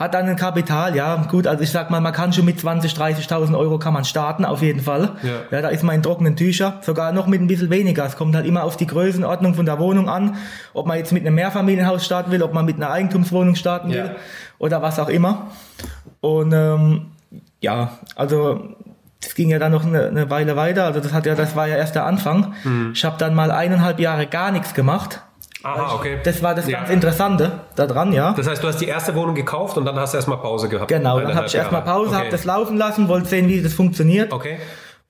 hat 0.00 0.14
dann 0.14 0.26
ein 0.26 0.36
Kapital, 0.36 0.96
ja, 0.96 1.14
gut, 1.30 1.46
also 1.46 1.62
ich 1.62 1.70
sag 1.70 1.90
mal, 1.90 2.00
man 2.00 2.14
kann 2.14 2.32
schon 2.32 2.46
mit 2.46 2.58
20, 2.58 2.94
30.000 2.94 3.56
Euro 3.56 3.78
kann 3.78 3.92
man 3.92 4.06
starten, 4.06 4.46
auf 4.46 4.62
jeden 4.62 4.80
Fall. 4.80 5.10
Ja. 5.22 5.42
ja, 5.50 5.60
da 5.60 5.68
ist 5.68 5.82
man 5.82 5.94
in 5.94 6.02
trockenen 6.02 6.36
Tücher, 6.36 6.78
sogar 6.80 7.12
noch 7.12 7.26
mit 7.26 7.42
ein 7.42 7.46
bisschen 7.46 7.68
weniger. 7.68 8.06
Es 8.06 8.16
kommt 8.16 8.34
halt 8.34 8.46
immer 8.46 8.64
auf 8.64 8.78
die 8.78 8.86
Größenordnung 8.86 9.54
von 9.54 9.66
der 9.66 9.78
Wohnung 9.78 10.08
an, 10.08 10.38
ob 10.72 10.86
man 10.86 10.96
jetzt 10.96 11.12
mit 11.12 11.26
einem 11.26 11.34
Mehrfamilienhaus 11.34 12.06
starten 12.06 12.30
will, 12.30 12.42
ob 12.42 12.54
man 12.54 12.64
mit 12.64 12.76
einer 12.76 12.90
Eigentumswohnung 12.90 13.56
starten 13.56 13.90
will 13.90 13.96
ja. 13.98 14.16
oder 14.58 14.80
was 14.80 14.98
auch 14.98 15.10
immer. 15.10 15.48
Und 16.22 16.54
ähm, 16.54 17.08
ja, 17.60 17.98
also 18.16 18.74
das 19.20 19.34
ging 19.34 19.50
ja 19.50 19.58
dann 19.58 19.72
noch 19.72 19.84
eine, 19.84 20.06
eine 20.06 20.30
Weile 20.30 20.56
weiter, 20.56 20.84
also 20.84 21.00
das 21.00 21.12
hat 21.12 21.26
ja, 21.26 21.34
das 21.34 21.56
war 21.56 21.68
ja 21.68 21.76
erst 21.76 21.94
der 21.94 22.06
Anfang. 22.06 22.54
Mhm. 22.64 22.92
Ich 22.94 23.04
habe 23.04 23.18
dann 23.18 23.34
mal 23.34 23.50
eineinhalb 23.50 24.00
Jahre 24.00 24.26
gar 24.26 24.50
nichts 24.50 24.72
gemacht 24.72 25.20
Aha, 25.62 25.94
okay. 25.94 26.18
Das 26.24 26.42
war 26.42 26.54
das 26.54 26.68
ja. 26.68 26.78
ganz 26.78 26.90
Interessante 26.90 27.60
daran, 27.76 28.12
ja. 28.12 28.32
Das 28.36 28.48
heißt, 28.48 28.62
du 28.62 28.68
hast 28.68 28.80
die 28.80 28.86
erste 28.86 29.14
Wohnung 29.14 29.34
gekauft 29.34 29.76
und 29.76 29.84
dann 29.84 29.96
hast 29.96 30.12
du 30.12 30.16
erstmal 30.18 30.38
Pause 30.38 30.68
gehabt. 30.68 30.88
Genau, 30.88 31.20
dann 31.20 31.34
habe 31.34 31.46
ich 31.46 31.54
erstmal 31.54 31.82
Pause, 31.82 32.10
okay. 32.10 32.18
habe 32.18 32.30
das 32.30 32.44
laufen 32.44 32.76
lassen, 32.76 33.08
wollte 33.08 33.28
sehen, 33.28 33.48
wie 33.48 33.62
das 33.62 33.74
funktioniert. 33.74 34.32
Okay. 34.32 34.58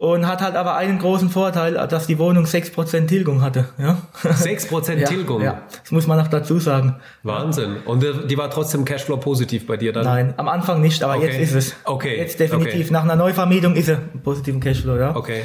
und 0.00 0.26
hat 0.26 0.40
halt 0.40 0.56
aber 0.56 0.76
einen 0.76 0.98
großen 0.98 1.28
Vorteil, 1.28 1.74
dass 1.74 2.06
die 2.06 2.18
Wohnung 2.18 2.46
6% 2.46 3.06
Tilgung 3.06 3.42
hatte. 3.42 3.68
Ja? 3.76 3.98
6% 4.22 5.04
Tilgung? 5.06 5.42
Ja, 5.42 5.62
das 5.82 5.90
muss 5.90 6.06
man 6.06 6.16
noch 6.16 6.28
dazu 6.28 6.58
sagen. 6.58 6.96
Wahnsinn. 7.22 7.76
Und 7.84 8.02
die 8.02 8.38
war 8.38 8.48
trotzdem 8.48 8.86
Cashflow 8.86 9.18
positiv 9.18 9.66
bei 9.66 9.76
dir 9.76 9.92
dann? 9.92 10.04
Nein, 10.04 10.34
am 10.38 10.48
Anfang 10.48 10.80
nicht, 10.80 11.02
aber 11.02 11.16
okay. 11.16 11.26
jetzt 11.26 11.38
ist 11.40 11.54
es. 11.54 11.76
Okay. 11.84 12.16
Jetzt 12.16 12.40
definitiv. 12.40 12.86
Okay. 12.86 12.92
Nach 12.92 13.04
einer 13.04 13.16
Neuvermietung 13.16 13.74
ist 13.74 13.88
er 13.88 13.98
positiven 14.22 14.60
Cashflow, 14.60 14.96
ja. 14.96 15.14
Okay. 15.14 15.42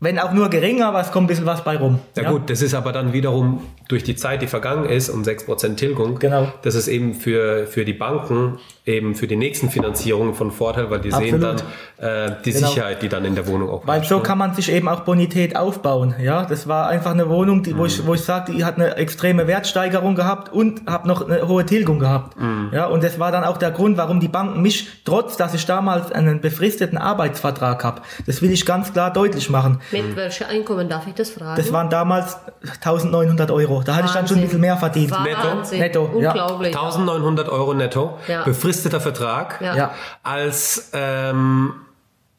Wenn 0.00 0.18
auch 0.18 0.32
nur 0.32 0.50
geringer, 0.50 0.88
aber 0.88 1.00
es 1.00 1.12
kommt 1.12 1.24
ein 1.24 1.28
bisschen 1.28 1.46
was 1.46 1.62
bei 1.62 1.76
rum. 1.76 2.00
Ja, 2.16 2.24
ja, 2.24 2.30
gut, 2.30 2.50
das 2.50 2.62
ist 2.62 2.74
aber 2.74 2.92
dann 2.92 3.12
wiederum 3.12 3.62
durch 3.88 4.04
die 4.04 4.16
Zeit, 4.16 4.42
die 4.42 4.46
vergangen 4.46 4.88
ist, 4.88 5.08
um 5.08 5.22
6% 5.22 5.76
Tilgung. 5.76 6.18
Genau. 6.18 6.52
Das 6.62 6.74
ist 6.74 6.88
eben 6.88 7.14
für, 7.14 7.66
für 7.66 7.84
die 7.84 7.92
Banken 7.92 8.58
eben 8.86 9.16
für 9.16 9.26
die 9.26 9.36
nächsten 9.36 9.68
Finanzierungen 9.68 10.34
von 10.34 10.52
Vorteil, 10.52 10.90
weil 10.90 11.00
die 11.00 11.12
Absolut. 11.12 11.30
sehen 11.30 11.40
dann 11.40 12.28
äh, 12.30 12.36
die 12.44 12.52
genau. 12.52 12.68
Sicherheit, 12.68 13.02
die 13.02 13.08
dann 13.08 13.24
in 13.24 13.34
der 13.34 13.48
Wohnung 13.48 13.68
auch 13.68 13.86
Weil 13.86 14.04
so 14.04 14.18
ne? 14.18 14.22
kann 14.22 14.38
man 14.38 14.54
sich 14.54 14.70
eben 14.70 14.88
auch 14.88 15.00
Bonität 15.00 15.56
aufbauen. 15.56 16.14
Ja, 16.22 16.44
das 16.44 16.68
war 16.68 16.88
einfach 16.88 17.10
eine 17.10 17.28
Wohnung, 17.28 17.64
die, 17.64 17.74
mhm. 17.74 17.78
wo 17.78 17.86
ich 17.86 18.06
wo 18.06 18.14
ich 18.14 18.20
sagte, 18.20 18.52
die 18.52 18.64
hat 18.64 18.76
eine 18.76 18.96
extreme 18.96 19.48
Wertsteigerung 19.48 20.14
gehabt 20.14 20.52
und 20.52 20.82
habe 20.86 21.08
noch 21.08 21.28
eine 21.28 21.48
hohe 21.48 21.66
Tilgung 21.66 21.98
gehabt. 21.98 22.40
Mhm. 22.40 22.70
Ja, 22.72 22.86
und 22.86 23.02
das 23.02 23.18
war 23.18 23.32
dann 23.32 23.42
auch 23.42 23.56
der 23.56 23.72
Grund, 23.72 23.96
warum 23.96 24.20
die 24.20 24.28
Banken 24.28 24.62
mich, 24.62 24.88
trotz 25.04 25.36
dass 25.36 25.52
ich 25.52 25.66
damals 25.66 26.12
einen 26.12 26.40
befristeten 26.40 26.96
Arbeitsvertrag 26.96 27.82
habe, 27.82 28.02
das 28.24 28.40
will 28.40 28.52
ich 28.52 28.64
ganz 28.64 28.92
klar 28.92 29.12
deutlich 29.12 29.50
machen. 29.50 29.80
Mit 29.90 30.14
welchem 30.14 30.46
Einkommen 30.46 30.88
darf 30.88 31.08
ich 31.08 31.14
das 31.14 31.30
fragen? 31.30 31.56
Das 31.56 31.72
waren 31.72 31.90
damals 31.90 32.36
1900 32.62 33.50
Euro. 33.50 33.75
Da 33.82 33.92
Wahnsinn. 33.92 33.94
hatte 33.96 34.06
ich 34.06 34.12
dann 34.12 34.28
schon 34.28 34.36
ein 34.38 34.42
bisschen 34.42 34.60
mehr 34.60 34.76
verdient. 34.76 35.10
Wahnsinn. 35.10 35.78
Netto. 35.80 36.02
Netto. 36.02 36.16
Unglaublich. 36.16 36.74
Ja. 36.74 36.82
1900 36.82 37.48
Euro 37.48 37.74
netto. 37.74 38.18
Ja. 38.26 38.42
Befristet 38.44 38.92
befristeter 38.92 39.00
Vertrag 39.00 39.60
ja. 39.60 39.94
als 40.22 40.90
ähm, 40.92 41.74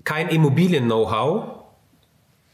kein 0.03 0.29
Immobilien-Know-how. 0.29 1.58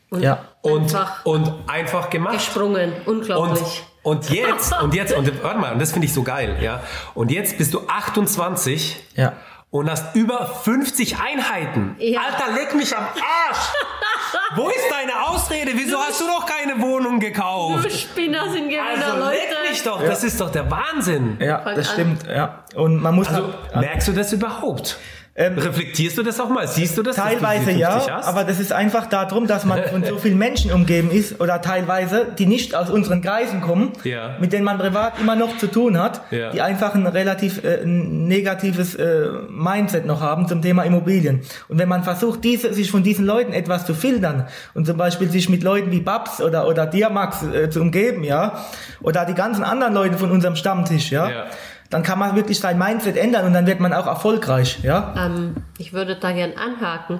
Und, 0.09 0.21
ja. 0.21 0.39
und, 0.61 0.83
einfach 0.83 1.25
und 1.25 1.53
einfach 1.67 2.09
gemacht. 2.09 2.35
Gesprungen, 2.35 2.93
unglaublich. 3.05 3.83
Und, 4.03 4.17
und 4.17 4.29
jetzt, 4.29 4.73
und 4.81 4.93
jetzt, 4.93 5.13
und 5.13 5.43
warte 5.43 5.59
mal, 5.59 5.73
und 5.73 5.81
das 5.81 5.91
finde 5.91 6.05
ich 6.05 6.13
so 6.13 6.23
geil, 6.23 6.57
ja. 6.61 6.81
Und 7.15 7.31
jetzt 7.31 7.57
bist 7.57 7.73
du 7.73 7.81
28 7.87 9.03
ja. 9.15 9.33
und 9.71 9.89
hast 9.89 10.15
über 10.15 10.45
50 10.45 11.17
Einheiten. 11.19 11.95
Ja. 11.97 12.21
Alter, 12.21 12.53
leck 12.53 12.75
mich 12.75 12.95
am 12.95 13.03
Arsch! 13.03 13.73
Wo 14.55 14.69
ist 14.69 14.89
deine 14.89 15.27
Ausrede? 15.27 15.71
Wieso 15.73 15.97
hast 15.99 16.19
du 16.21 16.25
doch 16.25 16.45
keine 16.45 16.79
Wohnung 16.81 17.19
gekauft? 17.19 17.85
Du 17.85 17.89
Spinner 17.89 18.49
sind 18.51 18.69
Gewinner, 18.69 19.05
also, 19.05 19.17
Leute. 19.17 19.37
Leck 19.37 19.69
mich 19.69 19.83
doch, 19.83 20.01
ja. 20.01 20.09
das 20.09 20.23
ist 20.23 20.39
doch 20.39 20.51
der 20.51 20.69
Wahnsinn. 20.69 21.37
Ja, 21.39 21.59
Fang 21.59 21.75
das 21.75 21.89
an. 21.89 21.93
stimmt, 21.93 22.27
ja. 22.27 22.63
Und 22.75 23.01
man 23.01 23.15
muss 23.15 23.27
also, 23.27 23.53
halt, 23.71 23.75
merkst 23.75 24.07
du 24.07 24.11
das 24.13 24.33
überhaupt? 24.33 24.97
Ähm, 25.35 25.57
Reflektierst 25.57 26.15
du 26.19 26.21
das 26.21 26.39
auch 26.39 26.49
mal? 26.49 26.67
Siehst 26.67 26.95
du 26.95 27.01
das? 27.01 27.15
Teilweise 27.15 27.73
du 27.73 27.79
ja, 27.79 28.05
hast? 28.07 28.27
aber 28.27 28.43
das 28.43 28.59
ist 28.59 28.71
einfach 28.71 29.07
darum, 29.07 29.47
dass 29.47 29.65
man 29.65 29.83
von 29.85 30.03
so 30.03 30.17
vielen 30.19 30.37
Menschen 30.37 30.71
umgeben 30.71 31.09
ist 31.09 31.41
oder 31.41 31.59
teilweise, 31.59 32.27
die 32.37 32.45
nicht 32.45 32.75
aus 32.75 32.91
unseren 32.91 33.21
Kreisen 33.21 33.59
kommen, 33.59 33.93
ja. 34.03 34.37
mit 34.39 34.53
denen 34.53 34.63
man 34.63 34.77
privat 34.77 35.19
immer 35.19 35.35
noch 35.35 35.57
zu 35.57 35.65
tun 35.65 35.97
hat, 35.97 36.21
ja. 36.29 36.51
die 36.51 36.61
einfach 36.61 36.93
ein 36.93 37.07
relativ 37.07 37.63
äh, 37.63 37.83
negatives 37.83 38.93
äh, 38.93 39.29
Mindset 39.49 40.05
noch 40.05 40.21
haben 40.21 40.47
zum 40.47 40.61
Thema 40.61 40.83
Immobilien. 40.83 41.41
Und 41.67 41.79
wenn 41.79 41.89
man 41.89 42.03
versucht, 42.03 42.43
diese, 42.43 42.71
sich 42.71 42.91
von 42.91 43.01
diesen 43.01 43.25
Leuten 43.25 43.53
etwas 43.53 43.87
zu 43.87 43.95
filtern 43.95 44.45
und 44.75 44.85
zum 44.85 44.97
Beispiel 44.97 45.31
sich 45.31 45.49
mit 45.49 45.63
Leuten 45.63 45.89
wie 45.89 46.01
Babs 46.01 46.41
oder, 46.41 46.67
oder 46.67 46.85
Diamax 46.85 47.41
äh, 47.41 47.71
zu 47.71 47.81
umgeben, 47.81 48.23
ja, 48.23 48.65
oder 49.01 49.25
die 49.25 49.33
ganzen 49.33 49.63
anderen 49.63 49.95
Leute 49.95 50.19
von 50.19 50.29
unserem 50.29 50.55
Stammtisch, 50.55 51.09
ja, 51.09 51.29
ja 51.29 51.45
dann 51.93 52.01
kann 52.03 52.17
man 52.17 52.35
wirklich 52.35 52.59
sein 52.59 52.77
Mindset 52.77 53.17
ändern 53.17 53.45
und 53.45 53.53
dann 53.53 53.67
wird 53.67 53.79
man 53.79 53.93
auch 53.93 54.07
erfolgreich. 54.07 54.79
Ja? 54.81 55.13
Ähm, 55.17 55.57
ich 55.77 55.93
würde 55.93 56.15
da 56.15 56.31
gern 56.31 56.53
anhaken. 56.53 57.19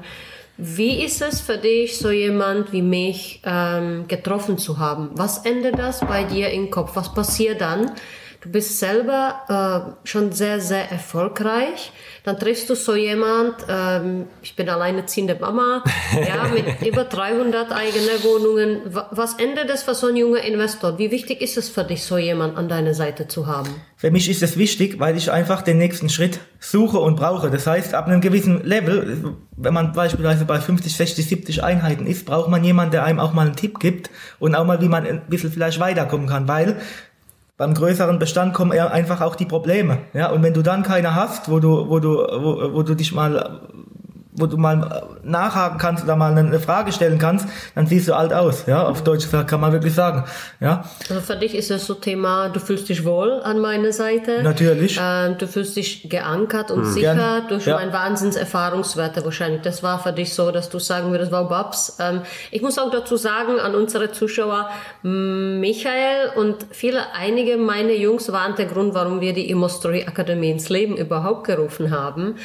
Wie 0.57 1.03
ist 1.03 1.21
es 1.21 1.41
für 1.41 1.57
dich, 1.57 1.97
so 1.97 2.09
jemand 2.11 2.73
wie 2.73 2.81
mich 2.81 3.41
ähm, 3.45 4.07
getroffen 4.07 4.57
zu 4.57 4.79
haben? 4.79 5.11
Was 5.13 5.45
ändert 5.45 5.77
das 5.77 6.01
bei 6.01 6.23
dir 6.23 6.49
im 6.49 6.71
Kopf? 6.71 6.95
Was 6.95 7.13
passiert 7.13 7.61
dann? 7.61 7.91
Du 8.41 8.49
bist 8.49 8.79
selber 8.79 9.95
äh, 10.03 10.07
schon 10.07 10.31
sehr, 10.31 10.59
sehr 10.59 10.91
erfolgreich 10.91 11.91
dann 12.23 12.39
triffst 12.39 12.69
du 12.69 12.75
so 12.75 12.95
jemand, 12.95 13.55
ähm, 13.67 14.27
ich 14.41 14.55
bin 14.55 14.69
alleinerziehende 14.69 15.35
Mama, 15.35 15.83
ja, 16.13 16.47
mit 16.47 16.81
über 16.87 17.03
300 17.03 17.71
eigene 17.71 18.23
Wohnungen. 18.23 18.81
Was 19.11 19.35
ändert 19.35 19.69
das 19.69 19.83
für 19.83 19.93
so 19.93 20.07
ein 20.07 20.15
junger 20.15 20.41
Investor? 20.41 20.97
Wie 20.97 21.11
wichtig 21.11 21.41
ist 21.41 21.57
es 21.57 21.67
für 21.67 21.83
dich, 21.83 22.03
so 22.03 22.17
jemand 22.17 22.57
an 22.57 22.69
deiner 22.69 22.93
Seite 22.93 23.27
zu 23.27 23.45
haben? 23.45 23.69
Für 24.03 24.11
mich 24.11 24.29
ist 24.29 24.43
es 24.43 24.57
wichtig, 24.57 24.99
weil 24.99 25.15
ich 25.15 25.31
einfach 25.31 25.61
den 25.61 25.77
nächsten 25.77 26.09
Schritt 26.09 26.41
suche 26.59 26.97
und 26.97 27.15
brauche. 27.15 27.49
Das 27.49 27.65
heißt, 27.65 27.93
ab 27.93 28.05
einem 28.07 28.19
gewissen 28.19 28.61
Level, 28.65 29.37
wenn 29.55 29.73
man 29.73 29.93
beispielsweise 29.93 30.43
bei 30.43 30.59
50, 30.59 30.93
60, 30.93 31.25
70 31.25 31.63
Einheiten 31.63 32.05
ist, 32.05 32.25
braucht 32.25 32.49
man 32.49 32.65
jemanden, 32.65 32.91
der 32.91 33.05
einem 33.05 33.21
auch 33.21 33.31
mal 33.31 33.45
einen 33.45 33.55
Tipp 33.55 33.79
gibt 33.79 34.09
und 34.39 34.55
auch 34.55 34.65
mal, 34.65 34.81
wie 34.81 34.89
man 34.89 35.07
ein 35.07 35.21
bisschen 35.29 35.53
vielleicht 35.53 35.79
weiterkommen 35.79 36.27
kann, 36.27 36.49
weil 36.49 36.81
beim 37.55 37.73
größeren 37.73 38.19
Bestand 38.19 38.53
kommen 38.53 38.73
eher 38.73 38.91
einfach 38.91 39.21
auch 39.21 39.37
die 39.37 39.45
Probleme. 39.45 39.99
Ja, 40.13 40.31
und 40.31 40.43
wenn 40.43 40.53
du 40.53 40.63
dann 40.63 40.83
keine 40.83 41.15
hast, 41.15 41.49
wo 41.49 41.61
du, 41.61 41.87
wo 41.87 41.99
du, 41.99 42.17
wo, 42.17 42.73
wo 42.73 42.83
du 42.83 42.95
dich 42.95 43.13
mal 43.13 43.61
wo 44.35 44.47
du 44.47 44.57
mal 44.57 45.12
nachhaken 45.23 45.77
kannst 45.77 46.03
oder 46.03 46.15
mal 46.15 46.37
eine 46.37 46.59
Frage 46.59 46.91
stellen 46.91 47.17
kannst, 47.17 47.47
dann 47.75 47.87
siehst 47.87 48.07
du 48.07 48.13
alt 48.13 48.33
aus. 48.33 48.65
Ja, 48.65 48.85
auf 48.85 49.03
Deutsch 49.03 49.23
gesagt 49.23 49.49
kann 49.49 49.59
man 49.59 49.71
wirklich 49.71 49.93
sagen. 49.93 50.25
Ja. 50.59 50.83
Also 51.09 51.21
für 51.21 51.35
dich 51.35 51.55
ist 51.55 51.69
das 51.69 51.85
so 51.85 51.93
Thema, 51.93 52.49
du 52.49 52.59
fühlst 52.59 52.89
dich 52.89 53.05
wohl 53.05 53.41
an 53.43 53.59
meiner 53.59 53.91
Seite. 53.91 54.43
Natürlich. 54.43 54.99
Ähm, 55.01 55.37
du 55.37 55.47
fühlst 55.47 55.75
dich 55.75 56.09
geankert 56.09 56.71
und 56.71 56.81
mhm. 56.81 56.91
sicher 56.91 57.15
Gern. 57.15 57.47
durch 57.47 57.65
ja. 57.65 57.75
mein 57.75 57.93
Wahnsinnserfahrungswerte 57.93 59.23
wahrscheinlich. 59.23 59.61
Das 59.61 59.83
war 59.83 59.99
für 59.99 60.11
dich 60.11 60.33
so, 60.33 60.51
dass 60.51 60.69
du 60.69 60.79
sagen 60.79 61.11
würdest, 61.11 61.31
wow, 61.31 61.47
Babs. 61.47 61.97
Ähm, 61.99 62.21
ich 62.51 62.61
muss 62.61 62.77
auch 62.77 62.91
dazu 62.91 63.15
sagen 63.15 63.59
an 63.59 63.75
unsere 63.75 64.11
Zuschauer, 64.11 64.69
Michael 65.01 66.31
und 66.35 66.65
viele, 66.71 67.13
einige 67.13 67.57
meiner 67.57 67.93
Jungs 67.93 68.31
waren 68.31 68.55
der 68.55 68.65
Grund, 68.65 68.93
warum 68.93 69.21
wir 69.21 69.33
die 69.33 69.49
Immo 69.49 69.67
Story 69.67 70.05
Akademie 70.07 70.51
ins 70.51 70.69
Leben 70.69 70.97
überhaupt 70.97 71.45
gerufen 71.45 71.91
haben 71.91 72.35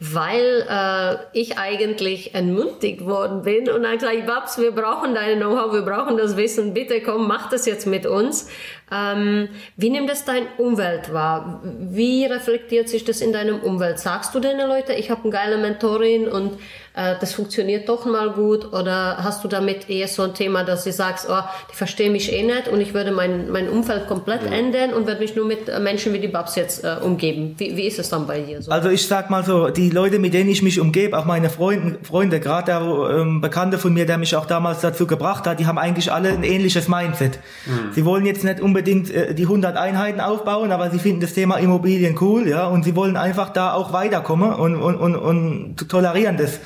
weil 0.00 0.64
äh, 0.68 1.16
ich 1.32 1.58
eigentlich 1.58 2.27
entmutigt 2.34 3.04
worden 3.04 3.42
bin 3.42 3.68
und 3.68 3.82
dann 3.82 3.98
gesagt, 3.98 4.26
Babs, 4.26 4.58
wir 4.58 4.72
brauchen 4.72 5.14
deine 5.14 5.36
Know-how, 5.36 5.72
wir 5.72 5.82
brauchen 5.82 6.16
das 6.16 6.36
Wissen, 6.36 6.74
bitte 6.74 7.00
komm, 7.00 7.26
mach 7.26 7.48
das 7.48 7.66
jetzt 7.66 7.86
mit 7.86 8.06
uns. 8.06 8.48
Ähm, 8.90 9.48
wie 9.76 9.90
nimmt 9.90 10.08
das 10.08 10.24
dein 10.24 10.44
Umwelt 10.56 11.12
wahr? 11.12 11.60
Wie 11.62 12.24
reflektiert 12.24 12.88
sich 12.88 13.04
das 13.04 13.20
in 13.20 13.32
deinem 13.32 13.60
Umwelt? 13.60 13.98
Sagst 13.98 14.34
du 14.34 14.40
deine 14.40 14.66
Leute, 14.66 14.94
ich 14.94 15.10
habe 15.10 15.22
eine 15.24 15.32
geile 15.32 15.58
Mentorin 15.58 16.26
und 16.26 16.54
äh, 16.94 17.14
das 17.20 17.34
funktioniert 17.34 17.88
doch 17.88 18.06
mal 18.06 18.30
gut? 18.30 18.72
Oder 18.72 19.18
hast 19.18 19.44
du 19.44 19.48
damit 19.48 19.90
eher 19.90 20.08
so 20.08 20.22
ein 20.22 20.32
Thema, 20.32 20.64
dass 20.64 20.84
du 20.84 20.92
sagst, 20.92 21.26
oh, 21.30 21.42
die 21.70 21.76
verstehen 21.76 22.12
mich 22.12 22.32
eh 22.32 22.42
nicht 22.42 22.68
und 22.68 22.80
ich 22.80 22.94
würde 22.94 23.12
mein, 23.12 23.50
mein 23.50 23.68
Umfeld 23.68 24.08
komplett 24.08 24.42
ja. 24.44 24.52
ändern 24.52 24.94
und 24.94 25.06
würde 25.06 25.20
mich 25.20 25.36
nur 25.36 25.44
mit 25.44 25.68
äh, 25.68 25.80
Menschen 25.80 26.14
wie 26.14 26.18
die 26.18 26.28
Babs 26.28 26.56
jetzt 26.56 26.82
äh, 26.82 26.96
umgeben? 27.02 27.54
Wie, 27.58 27.76
wie 27.76 27.86
ist 27.86 27.98
es 27.98 28.08
dann 28.08 28.26
bei 28.26 28.40
dir 28.40 28.62
so? 28.62 28.70
Also 28.70 28.88
ich 28.88 29.06
sag 29.06 29.28
mal 29.28 29.44
so, 29.44 29.68
die 29.68 29.90
Leute, 29.90 30.18
mit 30.18 30.32
denen 30.32 30.48
ich 30.48 30.62
mich 30.62 30.80
umgebe, 30.80 31.18
auch 31.18 31.26
meine 31.26 31.50
Freunde, 31.50 31.98
Freunde 32.02 32.40
gerade 32.40 32.66
der 32.66 32.80
ähm, 32.80 33.42
Bekannte 33.42 33.76
von 33.76 33.92
mir, 33.92 34.06
der 34.06 34.16
mich 34.16 34.34
auch 34.34 34.46
damals 34.46 34.80
dazu 34.80 35.06
gebracht 35.06 35.46
hat, 35.46 35.60
die 35.60 35.66
haben 35.66 35.78
eigentlich 35.78 36.10
alle 36.10 36.30
ein 36.30 36.42
ähnliches 36.42 36.88
Mindset. 36.88 37.38
Mhm. 37.66 37.92
Sie 37.92 38.04
wollen 38.06 38.24
jetzt 38.24 38.44
nicht 38.44 38.60
unbedingt 38.60 38.77
äh, 38.86 39.34
die 39.34 39.44
100 39.44 39.76
Einheiten 39.76 40.20
aufbauen, 40.20 40.72
aber 40.72 40.90
sie 40.90 40.98
finden 40.98 41.20
das 41.20 41.34
Thema 41.34 41.56
Immobilien 41.56 42.16
cool, 42.20 42.48
ja, 42.48 42.66
und 42.66 42.84
sie 42.84 42.94
wollen 42.96 43.16
einfach 43.16 43.50
da 43.50 43.72
auch 43.72 43.92
weiterkommen 43.92 44.52
und, 44.52 44.76
und, 44.76 44.96
und, 44.96 45.16
und 45.16 45.88
tolerieren 45.88 46.36
das. 46.36 46.60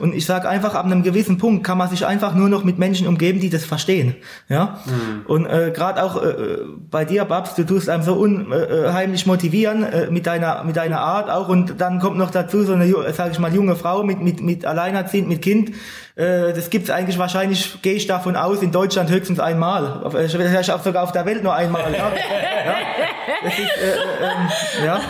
Und 0.00 0.14
ich 0.14 0.26
sage 0.26 0.48
einfach, 0.48 0.74
ab 0.74 0.84
einem 0.84 1.02
gewissen 1.02 1.38
Punkt 1.38 1.64
kann 1.64 1.78
man 1.78 1.88
sich 1.88 2.06
einfach 2.06 2.34
nur 2.34 2.48
noch 2.48 2.64
mit 2.64 2.78
Menschen 2.78 3.06
umgeben, 3.06 3.40
die 3.40 3.50
das 3.50 3.64
verstehen. 3.64 4.16
Ja. 4.48 4.80
Mhm. 4.86 5.26
Und 5.26 5.46
äh, 5.46 5.72
gerade 5.74 6.02
auch 6.02 6.22
äh, 6.22 6.58
bei 6.90 7.04
dir, 7.04 7.24
Babs, 7.24 7.54
du 7.54 7.64
tust 7.64 7.88
einem 7.88 8.02
so 8.02 8.14
unheimlich 8.14 9.26
motivieren 9.26 9.82
äh, 9.84 10.10
mit 10.10 10.26
deiner 10.26 10.64
mit 10.64 10.76
deiner 10.76 11.00
Art 11.00 11.30
auch. 11.30 11.48
Und 11.48 11.80
dann 11.80 12.00
kommt 12.00 12.16
noch 12.16 12.30
dazu 12.30 12.62
so 12.62 12.72
eine, 12.72 12.90
sage 13.12 13.32
ich 13.32 13.38
mal, 13.38 13.54
junge 13.54 13.76
Frau 13.76 14.02
mit 14.02 14.20
mit 14.20 14.40
mit 14.40 14.64
alleinerziehend 14.64 15.28
mit 15.28 15.42
Kind. 15.42 15.70
Äh, 16.16 16.52
das 16.52 16.70
gibt's 16.70 16.90
eigentlich 16.90 17.18
wahrscheinlich, 17.18 17.80
gehe 17.82 17.94
ich 17.94 18.06
davon 18.06 18.36
aus, 18.36 18.62
in 18.62 18.72
Deutschland 18.72 19.10
höchstens 19.10 19.40
einmal. 19.40 20.02
Vielleicht 20.10 20.70
auch 20.70 20.82
sogar 20.82 21.04
auf 21.04 21.12
der 21.12 21.24
Welt 21.26 21.42
nur 21.42 21.54
einmal. 21.54 21.92
Ja. 21.92 21.98
ja. 22.66 22.74
Das 23.42 23.58
ist, 23.58 23.60
äh, 23.60 23.90
äh, 23.90 24.30
ähm, 24.30 24.84
ja. 24.84 25.00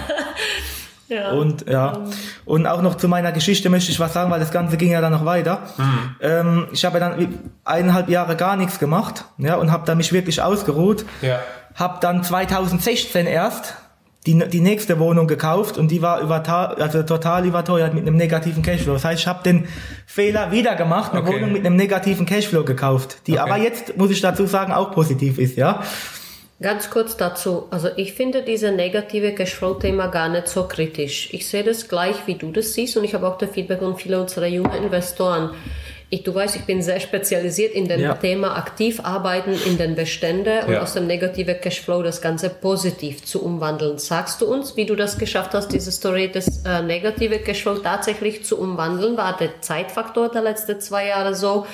Ja. 1.10 1.32
Und 1.32 1.68
ja, 1.68 2.04
und 2.44 2.66
auch 2.66 2.82
noch 2.82 2.94
zu 2.94 3.08
meiner 3.08 3.32
Geschichte 3.32 3.68
möchte 3.68 3.90
ich 3.90 3.98
was 3.98 4.12
sagen, 4.12 4.30
weil 4.30 4.38
das 4.38 4.52
Ganze 4.52 4.76
ging 4.76 4.92
ja 4.92 5.00
dann 5.00 5.10
noch 5.12 5.24
weiter. 5.24 5.62
Mhm. 5.76 6.16
Ähm, 6.20 6.66
ich 6.72 6.84
habe 6.84 7.00
dann 7.00 7.40
eineinhalb 7.64 8.08
Jahre 8.08 8.36
gar 8.36 8.56
nichts 8.56 8.78
gemacht, 8.78 9.24
ja, 9.36 9.56
und 9.56 9.72
habe 9.72 9.84
da 9.86 9.96
mich 9.96 10.12
wirklich 10.12 10.40
ausgeruht. 10.40 11.04
Ja. 11.20 11.40
Habe 11.74 11.98
dann 12.00 12.22
2016 12.22 13.26
erst 13.26 13.74
die, 14.26 14.38
die 14.48 14.60
nächste 14.60 15.00
Wohnung 15.00 15.26
gekauft 15.26 15.78
und 15.78 15.90
die 15.90 16.00
war 16.00 16.20
über, 16.20 16.46
also 16.78 17.02
total 17.02 17.44
überteuert 17.44 17.92
mit 17.92 18.06
einem 18.06 18.16
negativen 18.16 18.62
Cashflow. 18.62 18.92
Das 18.92 19.04
heißt, 19.04 19.20
ich 19.20 19.26
habe 19.26 19.42
den 19.42 19.66
Fehler 20.06 20.52
wieder 20.52 20.76
gemacht, 20.76 21.12
eine 21.12 21.22
okay. 21.22 21.34
Wohnung 21.34 21.52
mit 21.52 21.66
einem 21.66 21.74
negativen 21.74 22.24
Cashflow 22.24 22.62
gekauft, 22.62 23.26
die 23.26 23.32
okay. 23.32 23.40
aber 23.40 23.56
jetzt, 23.56 23.96
muss 23.96 24.10
ich 24.10 24.20
dazu 24.20 24.46
sagen, 24.46 24.72
auch 24.72 24.92
positiv 24.92 25.38
ist, 25.38 25.56
ja. 25.56 25.82
Ganz 26.62 26.90
kurz 26.90 27.16
dazu. 27.16 27.68
Also 27.70 27.88
ich 27.96 28.12
finde 28.12 28.42
diese 28.42 28.70
negative 28.70 29.32
Cashflow-Thema 29.34 30.08
gar 30.08 30.28
nicht 30.28 30.46
so 30.46 30.64
kritisch. 30.64 31.32
Ich 31.32 31.48
sehe 31.48 31.64
das 31.64 31.88
gleich, 31.88 32.16
wie 32.26 32.34
du 32.34 32.52
das 32.52 32.74
siehst 32.74 32.98
und 32.98 33.04
ich 33.04 33.14
habe 33.14 33.26
auch 33.26 33.38
das 33.38 33.50
Feedback 33.50 33.78
von 33.78 33.96
vielen 33.96 34.20
unserer 34.20 34.46
jungen 34.46 34.84
Investoren. 34.84 35.54
Ich, 36.10 36.22
du 36.22 36.34
weißt, 36.34 36.56
ich 36.56 36.64
bin 36.64 36.82
sehr 36.82 37.00
spezialisiert 37.00 37.72
in 37.72 37.88
dem 37.88 38.00
ja. 38.00 38.14
Thema 38.14 38.58
aktiv 38.58 39.00
arbeiten 39.02 39.54
in 39.64 39.78
den 39.78 39.94
Beständen 39.94 40.66
und 40.66 40.72
ja. 40.74 40.82
aus 40.82 40.92
dem 40.92 41.06
negativen 41.06 41.58
Cashflow 41.58 42.02
das 42.02 42.20
Ganze 42.20 42.50
positiv 42.50 43.24
zu 43.24 43.42
umwandeln. 43.42 43.96
Sagst 43.96 44.42
du 44.42 44.46
uns, 44.46 44.76
wie 44.76 44.84
du 44.84 44.96
das 44.96 45.16
geschafft 45.16 45.54
hast, 45.54 45.68
diese 45.68 45.92
Story 45.92 46.30
des 46.30 46.64
äh, 46.66 46.82
negative 46.82 47.38
Cashflow 47.38 47.76
tatsächlich 47.76 48.44
zu 48.44 48.60
umwandeln? 48.60 49.16
War 49.16 49.34
der 49.36 49.62
Zeitfaktor 49.62 50.28
der 50.28 50.42
letzten 50.42 50.78
zwei 50.80 51.06
Jahre 51.06 51.34
so? 51.34 51.64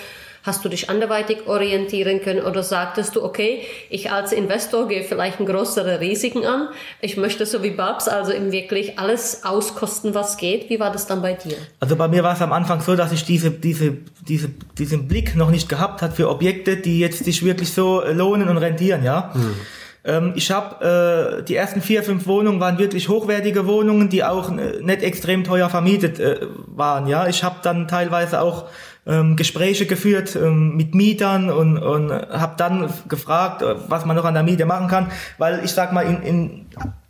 Hast 0.47 0.65
du 0.65 0.69
dich 0.69 0.88
anderweitig 0.88 1.49
orientieren 1.49 2.23
können 2.23 2.41
oder 2.45 2.62
sagtest 2.62 3.17
du, 3.17 3.25
okay, 3.25 3.62
ich 3.91 4.12
als 4.12 4.31
Investor 4.31 4.87
gehe 4.87 5.03
vielleicht 5.03 5.41
ein 5.41 5.47
größere 5.47 5.99
Risiken 5.99 6.47
an. 6.47 6.69
Ich 7.00 7.17
möchte 7.17 7.45
so 7.47 7.65
wie 7.65 7.71
Babs 7.71 8.07
also 8.07 8.31
eben 8.33 8.53
wirklich 8.53 8.97
alles 8.97 9.45
auskosten, 9.45 10.15
was 10.15 10.37
geht. 10.37 10.71
Wie 10.71 10.79
war 10.79 10.93
das 10.93 11.09
dann 11.09 11.21
bei 11.21 11.33
dir? 11.33 11.57
Also 11.81 11.97
bei 11.97 12.07
mir 12.07 12.23
war 12.23 12.35
es 12.35 12.43
am 12.43 12.53
Anfang 12.53 12.81
so, 12.81 12.95
dass 12.95 13.11
ich 13.11 13.25
diese, 13.25 13.50
diese, 13.50 13.97
diese, 14.21 14.50
diesen 14.79 15.09
Blick 15.09 15.35
noch 15.35 15.50
nicht 15.50 15.69
gehabt 15.69 16.00
hat 16.00 16.12
für 16.12 16.29
Objekte, 16.29 16.76
die 16.76 17.00
jetzt 17.00 17.25
sich 17.25 17.45
wirklich 17.45 17.73
so 17.73 18.03
lohnen 18.07 18.49
und 18.49 18.59
rentieren, 18.59 19.03
ja. 19.03 19.35
Hm. 19.35 19.57
Ich 20.37 20.53
habe 20.53 21.41
äh, 21.41 21.43
die 21.43 21.57
ersten 21.57 21.83
vier, 21.83 22.05
fünf 22.05 22.29
Wohnungen 22.29 22.61
waren 22.61 22.79
wirklich 22.79 23.09
hochwertige 23.09 23.67
Wohnungen, 23.67 24.09
die 24.09 24.23
auch 24.23 24.57
äh, 24.57 24.81
nicht 24.81 25.03
extrem 25.03 25.43
teuer 25.43 25.69
vermietet 25.69 26.21
äh, 26.21 26.47
waren. 26.67 27.09
Ja, 27.09 27.27
ich 27.27 27.43
habe 27.43 27.57
dann 27.63 27.89
teilweise 27.89 28.41
auch 28.41 28.67
ähm, 29.05 29.35
Gespräche 29.35 29.87
geführt 29.87 30.37
ähm, 30.37 30.77
mit 30.77 30.95
Mietern 30.95 31.51
und, 31.51 31.79
und 31.79 32.13
habe 32.13 32.55
dann 32.57 32.89
gefragt, 33.09 33.63
äh, 33.63 33.75
was 33.89 34.05
man 34.05 34.15
noch 34.15 34.25
an 34.25 34.35
der 34.35 34.43
Miete 34.45 34.65
machen 34.65 34.87
kann, 34.87 35.11
weil 35.39 35.65
ich 35.65 35.73
sag 35.73 35.93
mal, 35.93 36.03
in, 36.03 36.23
in 36.23 36.67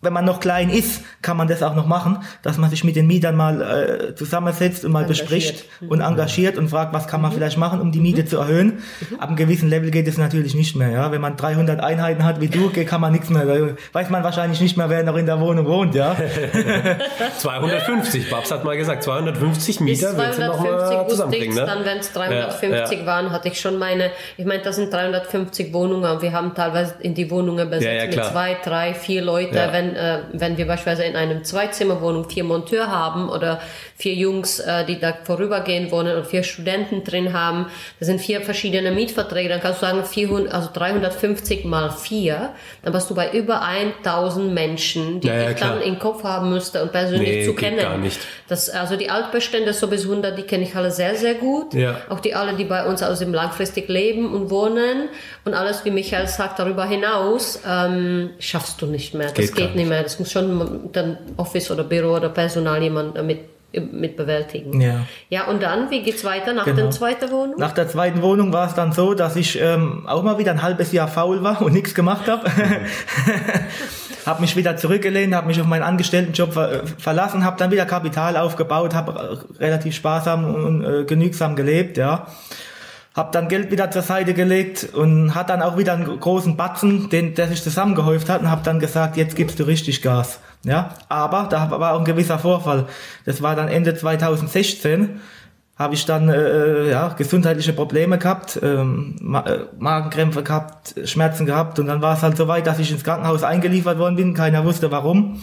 wenn 0.06 0.12
man 0.12 0.24
noch 0.24 0.38
klein 0.38 0.70
ist, 0.70 1.02
kann 1.20 1.36
man 1.36 1.48
das 1.48 1.64
auch 1.64 1.74
noch 1.74 1.86
machen, 1.86 2.18
dass 2.42 2.58
man 2.58 2.70
sich 2.70 2.84
mit 2.84 2.94
den 2.94 3.08
Mietern 3.08 3.34
mal 3.34 3.60
äh, 3.60 4.14
zusammensetzt 4.14 4.84
und 4.84 4.92
mal 4.92 5.02
engagiert. 5.02 5.28
bespricht 5.28 5.64
und 5.80 6.00
engagiert 6.00 6.56
und 6.58 6.68
fragt, 6.68 6.94
was 6.94 7.08
kann 7.08 7.20
man 7.20 7.32
mhm. 7.32 7.34
vielleicht 7.34 7.58
machen, 7.58 7.80
um 7.80 7.90
die 7.90 7.98
Miete 7.98 8.22
mhm. 8.22 8.26
zu 8.28 8.38
erhöhen. 8.38 8.82
Mhm. 9.10 9.18
Ab 9.18 9.28
einem 9.28 9.36
gewissen 9.36 9.68
Level 9.68 9.90
geht 9.90 10.06
es 10.06 10.16
natürlich 10.16 10.54
nicht 10.54 10.76
mehr. 10.76 10.90
Ja, 10.90 11.10
wenn 11.10 11.20
man 11.20 11.36
300 11.36 11.80
Einheiten 11.80 12.22
hat 12.22 12.40
wie 12.40 12.46
du, 12.46 12.70
kann 12.70 13.00
man 13.00 13.12
nichts 13.12 13.30
mehr. 13.30 13.44
Da 13.44 13.74
weiß 13.92 14.10
man 14.10 14.22
wahrscheinlich 14.22 14.60
nicht 14.60 14.76
mehr, 14.76 14.88
wer 14.88 15.02
noch 15.02 15.16
in 15.16 15.26
der 15.26 15.40
Wohnung 15.40 15.66
wohnt. 15.66 15.96
Ja. 15.96 16.14
250. 17.38 18.30
Babs 18.30 18.52
hat 18.52 18.62
mal 18.62 18.76
gesagt, 18.76 19.02
250 19.02 19.80
Mieter. 19.80 20.12
Bis 20.12 20.36
250 20.36 21.08
zusammenbringen. 21.08 21.56
Ne? 21.56 21.66
Dann, 21.66 21.84
wenn 21.84 21.98
es 21.98 22.12
350 22.12 22.70
ja, 22.70 23.00
ja. 23.00 23.06
waren, 23.06 23.32
hatte 23.32 23.48
ich 23.48 23.58
schon 23.58 23.76
meine. 23.78 24.12
Ich 24.36 24.46
meine, 24.46 24.62
das 24.62 24.76
sind 24.76 24.92
350 24.92 25.72
Wohnungen 25.72 26.08
und 26.08 26.22
wir 26.22 26.32
haben 26.32 26.54
teilweise 26.54 26.94
in 27.00 27.14
die 27.14 27.28
Wohnungen 27.28 27.68
besetzt 27.68 28.14
ja, 28.14 28.22
mit 28.22 28.24
zwei, 28.24 28.56
drei, 28.62 28.94
vier 28.94 29.22
Leute. 29.22 29.68
Wenn 29.72 29.95
äh, 29.96 30.18
wenn 30.32 30.56
wir 30.56 30.66
beispielsweise 30.66 31.04
in 31.04 31.16
einem 31.16 31.44
Zweizimmerwohnung 31.44 32.28
vier 32.28 32.44
Monteur 32.44 32.90
haben 32.90 33.28
oder 33.28 33.60
vier 33.96 34.14
Jungs, 34.14 34.60
äh, 34.60 34.84
die 34.84 35.00
da 35.00 35.14
vorübergehen 35.24 35.90
wollen 35.90 36.08
oder 36.08 36.24
vier 36.24 36.42
Studenten 36.42 37.02
drin 37.02 37.32
haben, 37.32 37.66
das 37.98 38.06
sind 38.06 38.20
vier 38.20 38.42
verschiedene 38.42 38.90
Mietverträge, 38.92 39.48
dann 39.48 39.60
kannst 39.60 39.82
du 39.82 39.86
sagen 39.86 40.04
400, 40.04 40.52
also 40.52 40.68
350 40.72 41.64
mal 41.64 41.90
vier, 41.90 42.50
dann 42.82 42.92
bist 42.92 43.10
du 43.10 43.14
bei 43.14 43.32
über 43.32 43.62
1000 43.62 44.52
Menschen, 44.52 45.20
die 45.20 45.28
ja, 45.28 45.50
ich 45.50 45.56
dann 45.58 45.80
im 45.80 45.98
Kopf 45.98 46.22
haben 46.24 46.50
müsste 46.50 46.82
und 46.82 46.92
persönlich 46.92 47.28
nee, 47.28 47.44
zu 47.44 47.54
kennen. 47.54 47.78
Gar 47.78 47.98
nicht. 47.98 48.18
Das, 48.48 48.68
also 48.70 48.96
die 48.96 49.10
Altbestände 49.10 49.72
so 49.72 49.88
bis 49.88 50.04
100, 50.04 50.36
die 50.36 50.42
kenne 50.42 50.64
ich 50.64 50.76
alle 50.76 50.90
sehr, 50.90 51.16
sehr 51.16 51.34
gut. 51.34 51.74
Ja. 51.74 52.00
Auch 52.08 52.20
die 52.20 52.34
alle, 52.34 52.54
die 52.54 52.64
bei 52.64 52.84
uns 52.86 53.02
aus 53.02 53.18
dem 53.18 53.32
langfristig 53.32 53.88
leben 53.88 54.32
und 54.32 54.50
wohnen 54.50 55.08
und 55.44 55.54
alles, 55.54 55.84
wie 55.84 55.90
Michael 55.90 56.28
sagt, 56.28 56.58
darüber 56.58 56.84
hinaus 56.86 57.60
ähm, 57.66 58.30
schaffst 58.38 58.82
du 58.82 58.86
nicht 58.86 59.14
mehr. 59.14 59.28
Das 59.28 59.34
geht, 59.34 59.54
geht 59.54 59.76
nicht 59.76 59.85
mehr. 59.86 60.02
Das 60.02 60.18
muss 60.18 60.30
schon 60.32 60.90
dann 60.92 61.18
Office 61.36 61.70
oder 61.70 61.84
Büro 61.84 62.14
oder 62.14 62.28
Personal 62.28 62.82
jemand 62.82 63.22
mit 63.24 63.40
mit 63.72 64.16
bewältigen. 64.16 64.80
Ja. 64.80 65.06
Ja, 65.28 65.46
und 65.48 65.62
dann, 65.62 65.90
wie 65.90 66.02
geht's 66.02 66.24
weiter 66.24 66.54
nach 66.54 66.64
genau. 66.64 66.82
der 66.82 66.90
zweiten 66.90 67.30
Wohnung? 67.30 67.56
Nach 67.58 67.72
der 67.72 67.88
zweiten 67.88 68.22
Wohnung 68.22 68.52
war 68.52 68.68
es 68.68 68.74
dann 68.74 68.92
so, 68.92 69.14
dass 69.14 69.36
ich 69.36 69.60
ähm, 69.60 70.06
auch 70.06 70.22
mal 70.22 70.38
wieder 70.38 70.52
ein 70.52 70.62
halbes 70.62 70.92
Jahr 70.92 71.08
faul 71.08 71.42
war 71.42 71.60
und 71.62 71.72
nichts 71.72 71.94
gemacht 71.94 72.28
habe. 72.28 72.50
habe 74.26 74.40
mich 74.40 74.56
wieder 74.56 74.76
zurückgelehnt, 74.76 75.34
habe 75.34 75.48
mich 75.48 75.60
auf 75.60 75.66
meinen 75.66 75.82
Angestelltenjob 75.82 76.54
ver 76.54 76.82
verlassen, 76.98 77.44
habe 77.44 77.58
dann 77.58 77.70
wieder 77.70 77.86
Kapital 77.86 78.36
aufgebaut, 78.36 78.94
habe 78.94 79.40
relativ 79.58 79.94
sparsam 79.94 80.54
und 80.54 80.84
äh, 80.84 81.04
genügsam 81.04 81.54
gelebt, 81.54 81.96
ja 81.98 82.28
habe 83.16 83.30
dann 83.32 83.48
Geld 83.48 83.70
wieder 83.70 83.90
zur 83.90 84.02
Seite 84.02 84.34
gelegt 84.34 84.90
und 84.92 85.34
hat 85.34 85.48
dann 85.48 85.62
auch 85.62 85.78
wieder 85.78 85.94
einen 85.94 86.20
großen 86.20 86.56
Batzen, 86.56 87.08
den 87.08 87.34
der 87.34 87.48
sich 87.48 87.62
zusammengehäuft 87.62 88.28
hat 88.28 88.42
und 88.42 88.50
habe 88.50 88.60
dann 88.62 88.78
gesagt, 88.78 89.16
jetzt 89.16 89.34
gibst 89.34 89.58
du 89.58 89.64
richtig 89.64 90.02
Gas. 90.02 90.38
Ja, 90.64 90.90
aber 91.08 91.46
da 91.48 91.70
war 91.70 91.94
auch 91.94 92.00
ein 92.00 92.04
gewisser 92.04 92.38
Vorfall. 92.38 92.86
Das 93.24 93.40
war 93.40 93.56
dann 93.56 93.68
Ende 93.68 93.94
2016 93.94 95.20
habe 95.76 95.92
ich 95.92 96.06
dann 96.06 96.30
äh, 96.30 96.36
äh, 96.36 96.90
ja, 96.90 97.08
gesundheitliche 97.08 97.74
Probleme 97.74 98.16
gehabt, 98.16 98.58
ähm, 98.62 99.16
Ma 99.20 99.40
äh, 99.40 99.66
Magenkrämpfe 99.78 100.42
gehabt, 100.42 100.94
Schmerzen 101.04 101.44
gehabt 101.44 101.78
und 101.78 101.86
dann 101.86 102.00
war 102.00 102.14
es 102.14 102.22
halt 102.22 102.36
so 102.38 102.48
weit, 102.48 102.66
dass 102.66 102.78
ich 102.78 102.90
ins 102.90 103.04
Krankenhaus 103.04 103.42
eingeliefert 103.42 103.98
worden 103.98 104.16
bin, 104.16 104.32
keiner 104.32 104.64
wusste 104.64 104.90
warum. 104.90 105.40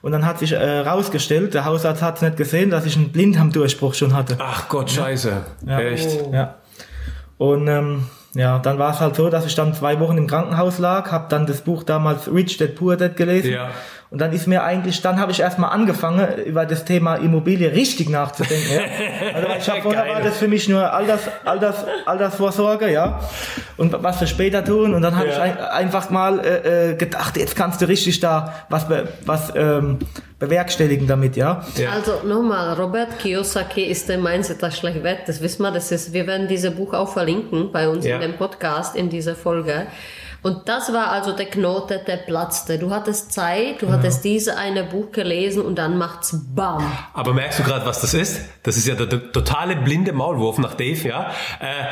Und 0.00 0.12
dann 0.12 0.26
hat 0.26 0.38
sich 0.38 0.52
äh, 0.52 0.78
rausgestellt, 0.80 1.54
der 1.54 1.66
Hausarzt 1.66 2.02
hat 2.02 2.16
es 2.16 2.22
nicht 2.22 2.36
gesehen, 2.36 2.70
dass 2.70 2.86
ich 2.86 2.96
einen 2.96 3.12
Blinddarmdurchbruch 3.12 3.94
schon 3.94 4.14
hatte. 4.14 4.36
Ach 4.38 4.68
Gott, 4.68 4.90
scheiße. 4.90 5.32
Ja. 5.66 5.80
Echt? 5.80 6.32
Ja. 6.32 6.56
Und 7.38 7.68
ähm, 7.68 8.06
ja, 8.34 8.58
dann 8.58 8.78
war 8.78 8.92
es 8.92 9.00
halt 9.00 9.16
so, 9.16 9.30
dass 9.30 9.46
ich 9.46 9.54
dann 9.54 9.74
zwei 9.74 10.00
Wochen 10.00 10.18
im 10.18 10.26
Krankenhaus 10.26 10.78
lag, 10.78 11.10
habe 11.10 11.26
dann 11.28 11.46
das 11.46 11.62
Buch 11.62 11.82
damals 11.82 12.32
Rich 12.32 12.56
Dad 12.58 12.74
Poor 12.74 12.96
Dad 12.96 13.16
gelesen. 13.16 13.52
Ja. 13.52 13.70
Und 14.14 14.20
dann 14.20 14.32
ist 14.32 14.46
mir 14.46 14.62
eigentlich, 14.62 15.02
dann 15.02 15.18
habe 15.18 15.32
ich 15.32 15.40
erstmal 15.40 15.70
angefangen, 15.70 16.44
über 16.44 16.66
das 16.66 16.84
Thema 16.84 17.16
Immobilie 17.16 17.72
richtig 17.72 18.08
nachzudenken. 18.08 18.72
Ja. 18.72 19.34
Also 19.34 19.48
ich 19.58 19.68
hab, 19.68 19.78
vorher 19.82 20.06
war 20.06 20.22
das 20.22 20.36
für 20.36 20.46
mich 20.46 20.68
nur 20.68 20.92
Alters, 20.92 21.22
Alters, 21.44 21.84
Altersvorsorge, 22.06 22.92
ja. 22.92 23.18
Und 23.76 23.92
was 24.04 24.20
wir 24.20 24.28
später 24.28 24.64
tun. 24.64 24.94
Und 24.94 25.02
dann 25.02 25.16
habe 25.16 25.26
ja. 25.26 25.32
ich 25.32 25.40
ein, 25.40 25.58
einfach 25.58 26.10
mal 26.10 26.38
äh, 26.38 26.92
äh, 26.92 26.94
gedacht, 26.94 27.36
jetzt 27.36 27.56
kannst 27.56 27.82
du 27.82 27.88
richtig 27.88 28.20
da 28.20 28.54
was, 28.68 28.86
was 29.26 29.52
ähm, 29.56 29.98
bewerkstelligen 30.38 31.08
damit, 31.08 31.34
ja. 31.34 31.64
ja. 31.74 31.90
Also 31.90 32.20
nochmal, 32.24 32.74
Robert 32.74 33.18
Kiyosaki 33.18 33.82
ist 33.82 34.08
der 34.08 34.18
Mindset 34.18 34.62
das 34.62 34.78
schlecht 34.78 35.02
wert. 35.02 35.22
Das 35.26 35.42
wissen 35.42 35.62
wir, 35.62 35.72
das 35.72 35.90
ist, 35.90 36.12
wir 36.12 36.28
werden 36.28 36.46
dieses 36.46 36.72
Buch 36.72 36.94
auch 36.94 37.12
verlinken 37.12 37.72
bei 37.72 37.88
uns 37.88 38.06
ja. 38.06 38.14
in 38.14 38.20
dem 38.20 38.34
Podcast, 38.34 38.94
in 38.94 39.10
dieser 39.10 39.34
Folge. 39.34 39.88
Und 40.44 40.68
das 40.68 40.92
war 40.92 41.10
also 41.10 41.32
der 41.32 41.46
Knoten, 41.46 42.00
der 42.06 42.18
platzte. 42.18 42.78
Du 42.78 42.90
hattest 42.90 43.32
Zeit, 43.32 43.80
du 43.80 43.86
ja. 43.86 43.92
hattest 43.92 44.24
diese 44.24 44.58
eine 44.58 44.84
Buch 44.84 45.10
gelesen 45.10 45.62
und 45.62 45.76
dann 45.76 45.96
macht's 45.96 46.38
BAM. 46.54 46.84
Aber 47.14 47.32
merkst 47.32 47.60
du 47.60 47.62
gerade, 47.62 47.86
was 47.86 48.02
das 48.02 48.12
ist? 48.12 48.42
Das 48.62 48.76
ist 48.76 48.86
ja 48.86 48.94
der, 48.94 49.06
der 49.06 49.32
totale 49.32 49.74
blinde 49.74 50.12
Maulwurf 50.12 50.58
nach 50.58 50.74
Dave, 50.74 51.08
ja. 51.08 51.30
Äh, 51.60 51.86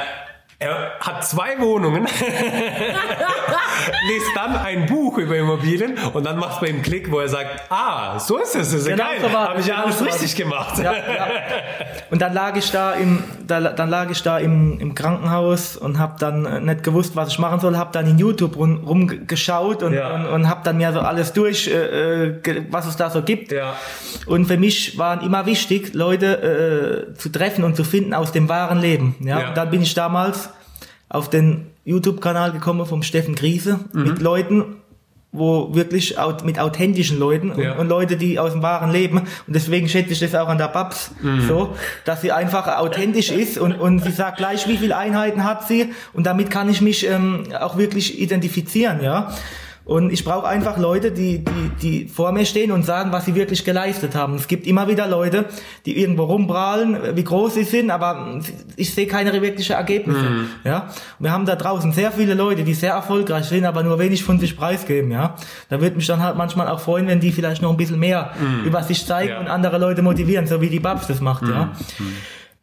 er 0.63 0.93
hat 1.01 1.27
zwei 1.27 1.59
Wohnungen, 1.59 2.05
liest 4.09 4.27
dann 4.35 4.57
ein 4.57 4.87
Buch 4.87 5.19
über 5.19 5.37
Immobilien 5.37 5.97
und 6.13 6.25
dann 6.25 6.39
macht 6.39 6.55
es 6.55 6.61
bei 6.61 6.69
ihm 6.69 6.83
Klick, 6.83 7.11
wo 7.11 7.21
er 7.21 7.29
sagt, 7.29 7.71
ah, 7.71 8.19
so 8.19 8.39
ist 8.39 8.55
es, 8.55 8.73
ist 8.73 8.87
genau, 8.87 9.05
geil, 9.05 9.19
so 9.21 9.31
habe 9.31 9.61
ich 9.61 9.67
ja 9.67 9.83
alles 9.83 10.05
richtig 10.05 10.37
gemacht. 10.37 10.79
Ja, 10.79 10.93
ja. 10.93 11.27
Und 12.11 12.21
dann 12.21 12.33
lag 12.33 12.57
ich 12.57 12.71
da 12.71 12.93
im, 12.93 13.25
da, 13.47 13.61
dann 13.61 13.89
lag 13.89 14.11
ich 14.11 14.23
da 14.23 14.39
im, 14.39 14.79
im 14.79 14.95
Krankenhaus 14.95 15.77
und 15.77 15.99
habe 15.99 16.15
dann 16.19 16.45
äh, 16.45 16.61
nicht 16.61 16.83
gewusst, 16.83 17.17
was 17.17 17.29
ich 17.29 17.39
machen 17.39 17.61
soll, 17.61 17.77
habe 17.77 17.91
dann 17.93 18.07
in 18.07 18.19
YouTube 18.19 18.57
rum, 18.57 18.85
rumgeschaut 18.85 19.83
und, 19.83 19.95
ja. 19.95 20.15
und, 20.15 20.27
und 20.27 20.49
habe 20.49 20.61
dann 20.65 20.77
mir 20.77 20.93
so 20.93 21.01
alles 21.01 21.33
durch, 21.33 21.69
äh, 21.69 22.29
äh 22.29 22.63
was 22.71 22.87
es 22.87 22.97
da 22.97 23.11
so 23.11 23.23
gibt. 23.23 23.55
Und 24.27 24.47
für 24.47 24.57
mich 24.57 24.99
waren 24.99 25.21
immer 25.23 25.47
wichtig, 25.47 25.95
Leute 25.95 27.09
äh, 27.11 27.15
zu 27.15 27.31
treffen 27.31 27.65
und 27.65 27.77
zu 27.77 27.85
finden 27.85 28.15
aus 28.15 28.33
dem 28.33 28.49
wahren 28.49 28.79
Leben. 28.79 29.17
Ja, 29.21 29.41
ja. 29.41 29.49
Und 29.49 29.57
dann 29.57 29.71
bin 29.71 29.83
ich 29.83 29.95
damals 29.95 30.51
auf 31.13 31.29
den 31.29 31.67
YouTube-Kanal 31.85 32.53
gekommen 32.53 32.87
vom 32.87 33.03
Steffen 33.03 33.35
Griese 33.35 33.81
mhm. 33.93 34.03
mit 34.05 34.21
Leuten, 34.21 34.77
wo 35.31 35.75
wirklich 35.75 36.17
mit 36.45 36.59
authentischen 36.59 37.19
Leuten 37.19 37.53
ja. 37.61 37.77
und, 37.77 37.89
Leute, 37.89 38.17
die 38.17 38.39
aus 38.39 38.53
dem 38.53 38.63
wahren 38.63 38.91
Leben 38.91 39.19
und 39.19 39.29
deswegen 39.49 39.89
schätze 39.89 40.13
ich 40.13 40.21
das 40.21 40.35
auch 40.35 40.49
an 40.49 40.59
der 40.59 40.69
Babs 40.69 41.11
mhm. 41.23 41.47
so, 41.47 41.77
dass 42.05 42.23
sie 42.23 42.33
einfach 42.33 42.67
authentisch 42.79 43.31
ist 43.31 43.59
und, 43.59 43.73
und 43.73 44.01
sie 44.01 44.11
sagt 44.11 44.39
gleich, 44.39 44.69
wie 44.69 44.77
viele 44.77 44.97
Einheiten 44.97 45.45
hat 45.45 45.67
sie 45.69 45.93
und 46.13 46.27
damit 46.27 46.51
kann 46.51 46.69
ich 46.71 46.81
mich 46.81 47.07
ähm, 47.07 47.45
auch 47.59 47.77
wirklich 47.77 48.21
identifizieren, 48.21 49.03
ja. 49.03 49.33
Und 49.85 50.13
ich 50.13 50.25
brauche 50.25 50.47
einfach 50.47 50.79
Leute, 50.79 51.11
die, 51.11 51.45
die, 51.45 51.71
die 51.83 52.09
vor 52.09 52.31
mir 52.33 52.47
stehen 52.47 52.71
und 52.71 52.85
sagen, 52.85 53.11
was 53.11 53.25
sie 53.25 53.35
wirklich 53.35 53.65
geleistet 53.65 54.15
haben. 54.15 54.37
Es 54.37 54.47
gibt 54.47 54.67
immer 54.67 54.87
wieder 54.87 55.09
Leute, 55.09 55.47
die 55.87 55.99
irgendwo 55.99 56.25
rumprahlen, 56.25 57.17
wie 57.17 57.25
groß 57.25 57.55
sie 57.55 57.65
sind, 57.65 57.91
aber 57.91 58.41
ich 58.77 58.95
sehe 58.95 59.07
keine 59.07 59.33
wirklichen 59.33 59.73
Ergebnisse. 59.73 60.21
Mhm. 60.21 60.49
Ja? 60.65 60.89
Und 61.19 61.25
wir 61.25 61.33
haben 61.33 61.47
da 61.47 61.57
draußen 61.57 61.93
sehr 61.93 62.13
viele 62.13 62.35
Leute, 62.35 62.63
die 62.63 62.75
sehr 62.75 62.93
erfolgreich 62.93 63.47
sind, 63.47 63.65
aber 63.65 63.83
nur 63.83 63.99
wenig 63.99 64.23
von 64.23 64.39
sich 64.39 64.57
preisgeben. 64.57 65.11
Ja? 65.11 65.35
Da 65.69 65.81
würde 65.81 65.97
mich 65.97 66.07
dann 66.07 66.23
halt 66.23 66.37
manchmal 66.37 66.69
auch 66.69 66.81
freuen, 66.81 67.09
wenn 67.09 67.19
die 67.19 67.33
vielleicht 67.33 67.61
noch 67.61 67.71
ein 67.71 67.77
bisschen 67.77 67.99
mehr 67.99 68.33
mhm. 68.41 68.65
über 68.65 68.83
sich 68.85 69.05
zeigen 69.05 69.31
ja. 69.31 69.41
und 69.41 69.49
andere 69.49 69.79
Leute 69.79 70.03
motivieren, 70.03 70.47
so 70.47 70.61
wie 70.61 70.69
die 70.69 70.81
Babs 70.81 71.09
das 71.09 71.21
macht. 71.21 71.43
Mhm. 71.43 71.51
Ja? 71.51 71.73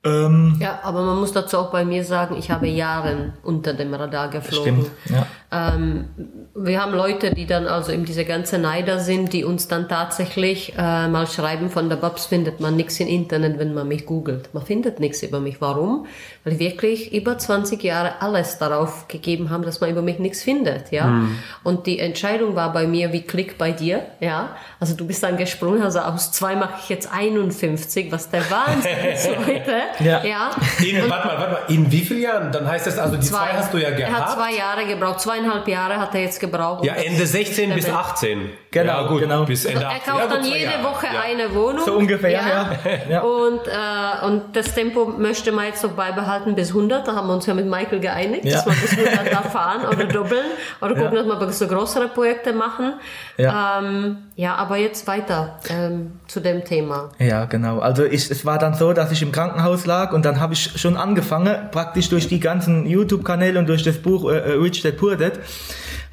Ähm, 0.02 0.58
ja, 0.62 0.80
aber 0.84 1.04
man 1.04 1.20
muss 1.20 1.34
dazu 1.34 1.58
auch 1.58 1.72
bei 1.72 1.84
mir 1.84 2.06
sagen, 2.06 2.38
ich 2.38 2.50
habe 2.50 2.68
Jahre 2.68 3.34
unter 3.44 3.74
dem 3.74 3.94
Radar 3.94 4.30
geflogen. 4.30 4.86
Stimmt, 4.86 4.92
ja. 5.10 5.28
Ähm, 5.52 6.06
wir 6.54 6.82
haben 6.82 6.94
Leute, 6.94 7.34
die 7.34 7.46
dann 7.46 7.66
also 7.66 7.92
eben 7.92 8.06
diese 8.06 8.24
ganze 8.24 8.60
Neider 8.60 9.00
sind, 9.00 9.34
die 9.34 9.44
uns 9.44 9.68
dann 9.68 9.90
tatsächlich 9.90 10.74
äh, 10.78 11.08
mal 11.08 11.26
schreiben, 11.26 11.70
von 11.70 11.90
der 11.90 11.96
Babs 11.96 12.28
findet 12.28 12.60
man 12.60 12.76
nichts 12.76 13.00
im 13.00 13.08
Internet, 13.08 13.58
wenn 13.58 13.74
man 13.74 13.88
mich 13.88 14.06
googelt. 14.06 14.54
Man 14.54 14.64
findet 14.64 15.00
nichts 15.00 15.24
über 15.24 15.40
mich. 15.40 15.60
Warum? 15.60 16.06
Weil 16.44 16.54
ich 16.54 16.60
wirklich 16.60 17.14
über 17.14 17.38
20 17.38 17.84
Jahre 17.84 18.22
alles 18.22 18.58
darauf 18.58 19.08
gegeben 19.08 19.50
haben, 19.50 19.64
dass 19.64 19.82
man 19.82 19.90
über 19.90 20.02
mich 20.02 20.20
nichts 20.20 20.44
findet, 20.44 20.92
ja. 20.92 21.08
Mhm. 21.08 21.40
Und 21.64 21.88
die 21.88 22.00
Entscheidung 22.00 22.56
war 22.56 22.72
bei 22.72 22.86
mir 22.88 23.12
wie 23.12 23.22
Klick 23.22 23.58
bei 23.58 23.72
dir, 23.72 24.04
ja. 24.20 24.56
Also 24.80 24.96
du 24.96 25.08
bist 25.08 25.24
dann 25.24 25.36
gesprungen, 25.38 25.82
also 25.82 26.00
aus 26.00 26.32
zwei 26.32 26.56
mache 26.56 26.76
ich 26.84 26.90
jetzt 26.90 27.12
51, 27.12 28.12
was 28.12 28.30
der 28.30 28.50
Wahnsinn 28.52 28.98
ist 29.12 29.30
heute, 29.48 29.74
ja. 30.00 30.24
ja. 30.24 30.52
In, 30.80 31.10
warte 31.10 31.28
mal, 31.28 31.40
warte 31.40 31.52
mal, 31.54 31.62
in 31.70 31.92
wie 31.92 32.02
vielen 32.02 32.22
Jahren? 32.22 32.52
Dann 32.52 32.68
heißt 32.68 32.86
das 32.86 33.00
also, 33.00 33.16
die 33.16 33.22
zwei, 33.22 33.38
zwei 33.38 33.58
hast 33.58 33.74
du 33.74 33.78
ja 33.78 33.90
gehabt. 33.90 34.14
Er 34.14 34.28
hat 34.28 34.32
zwei 34.34 34.54
Jahre 34.54 34.86
gebraucht, 34.86 35.20
zwei 35.20 35.40
zweieinhalb 35.40 35.68
Jahre 35.68 35.98
hat 35.98 36.14
er 36.16 36.22
jetzt 36.22 36.40
gebraucht. 36.40 36.84
Ja, 36.86 36.94
Ende 36.94 37.26
16 37.26 37.74
bis 37.74 37.90
18. 37.90 38.50
Genau, 38.72 39.02
ja, 39.02 39.08
gut, 39.08 39.22
genau. 39.22 39.46
Bis 39.46 39.66
Ende 39.66 39.88
also 39.88 40.00
er 40.00 40.12
kauft 40.12 40.32
ja, 40.32 40.38
dann 40.38 40.46
jede 40.46 40.72
Jahre. 40.72 40.84
Woche 40.84 41.08
ja. 41.08 41.22
eine 41.22 41.54
Wohnung. 41.54 41.86
So 41.86 41.94
ungefähr, 41.94 42.32
ja. 42.32 42.72
ja. 43.10 43.22
Und, 43.30 43.68
äh, 43.68 44.26
und 44.26 44.56
das 44.56 44.74
Tempo 44.74 45.06
möchte 45.06 45.52
man 45.52 45.66
jetzt 45.66 45.82
so 45.82 45.90
beibehalten 45.90 46.56
bis 46.56 46.70
100. 46.70 47.08
Da 47.08 47.16
haben 47.16 47.28
wir 47.28 47.34
uns 47.34 47.46
ja 47.46 47.54
mit 47.54 47.66
Michael 47.66 48.00
geeinigt, 48.00 48.46
dass 48.46 48.66
wir 48.66 48.74
bis 48.74 48.98
100 48.98 49.34
da 49.34 49.42
fahren 49.42 49.86
oder 49.88 50.06
doppeln 50.14 50.46
oder 50.82 50.96
gucken, 50.96 51.16
dass 51.16 51.40
wir 51.40 51.52
so 51.52 51.68
größere 51.68 52.08
Projekte 52.10 52.54
machen. 52.54 52.94
Ja, 53.38 53.80
ähm, 53.80 54.29
ja 54.40 54.56
aber 54.56 54.78
jetzt 54.78 55.06
weiter 55.06 55.60
ähm, 55.70 56.14
zu 56.28 56.40
dem 56.40 56.64
Thema. 56.64 57.10
Ja, 57.20 57.44
genau. 57.44 57.80
Also 57.80 58.06
ich, 58.06 58.32
es 58.32 58.46
war 58.46 58.58
dann 58.58 58.74
so, 58.74 58.94
dass 58.94 59.12
ich 59.12 59.22
im 59.22 59.34
Krankenhaus 59.34 59.86
lag 59.86 60.14
und 60.14 60.24
dann 60.24 60.40
habe 60.40 60.54
ich 60.54 60.80
schon 60.80 60.96
angefangen, 60.96 61.54
praktisch 61.72 62.08
durch 62.08 62.30
die 62.30 62.40
ganzen 62.40 62.86
YouTube-Kanäle 62.86 63.60
und 63.60 63.68
durch 63.68 63.84
das 63.84 63.98
Buch 63.98 64.32
äh, 64.32 64.38
äh 64.38 64.52
Rich 64.54 64.82
Dad 64.82 64.96
Poor 64.96 65.18
Dad, 65.18 65.34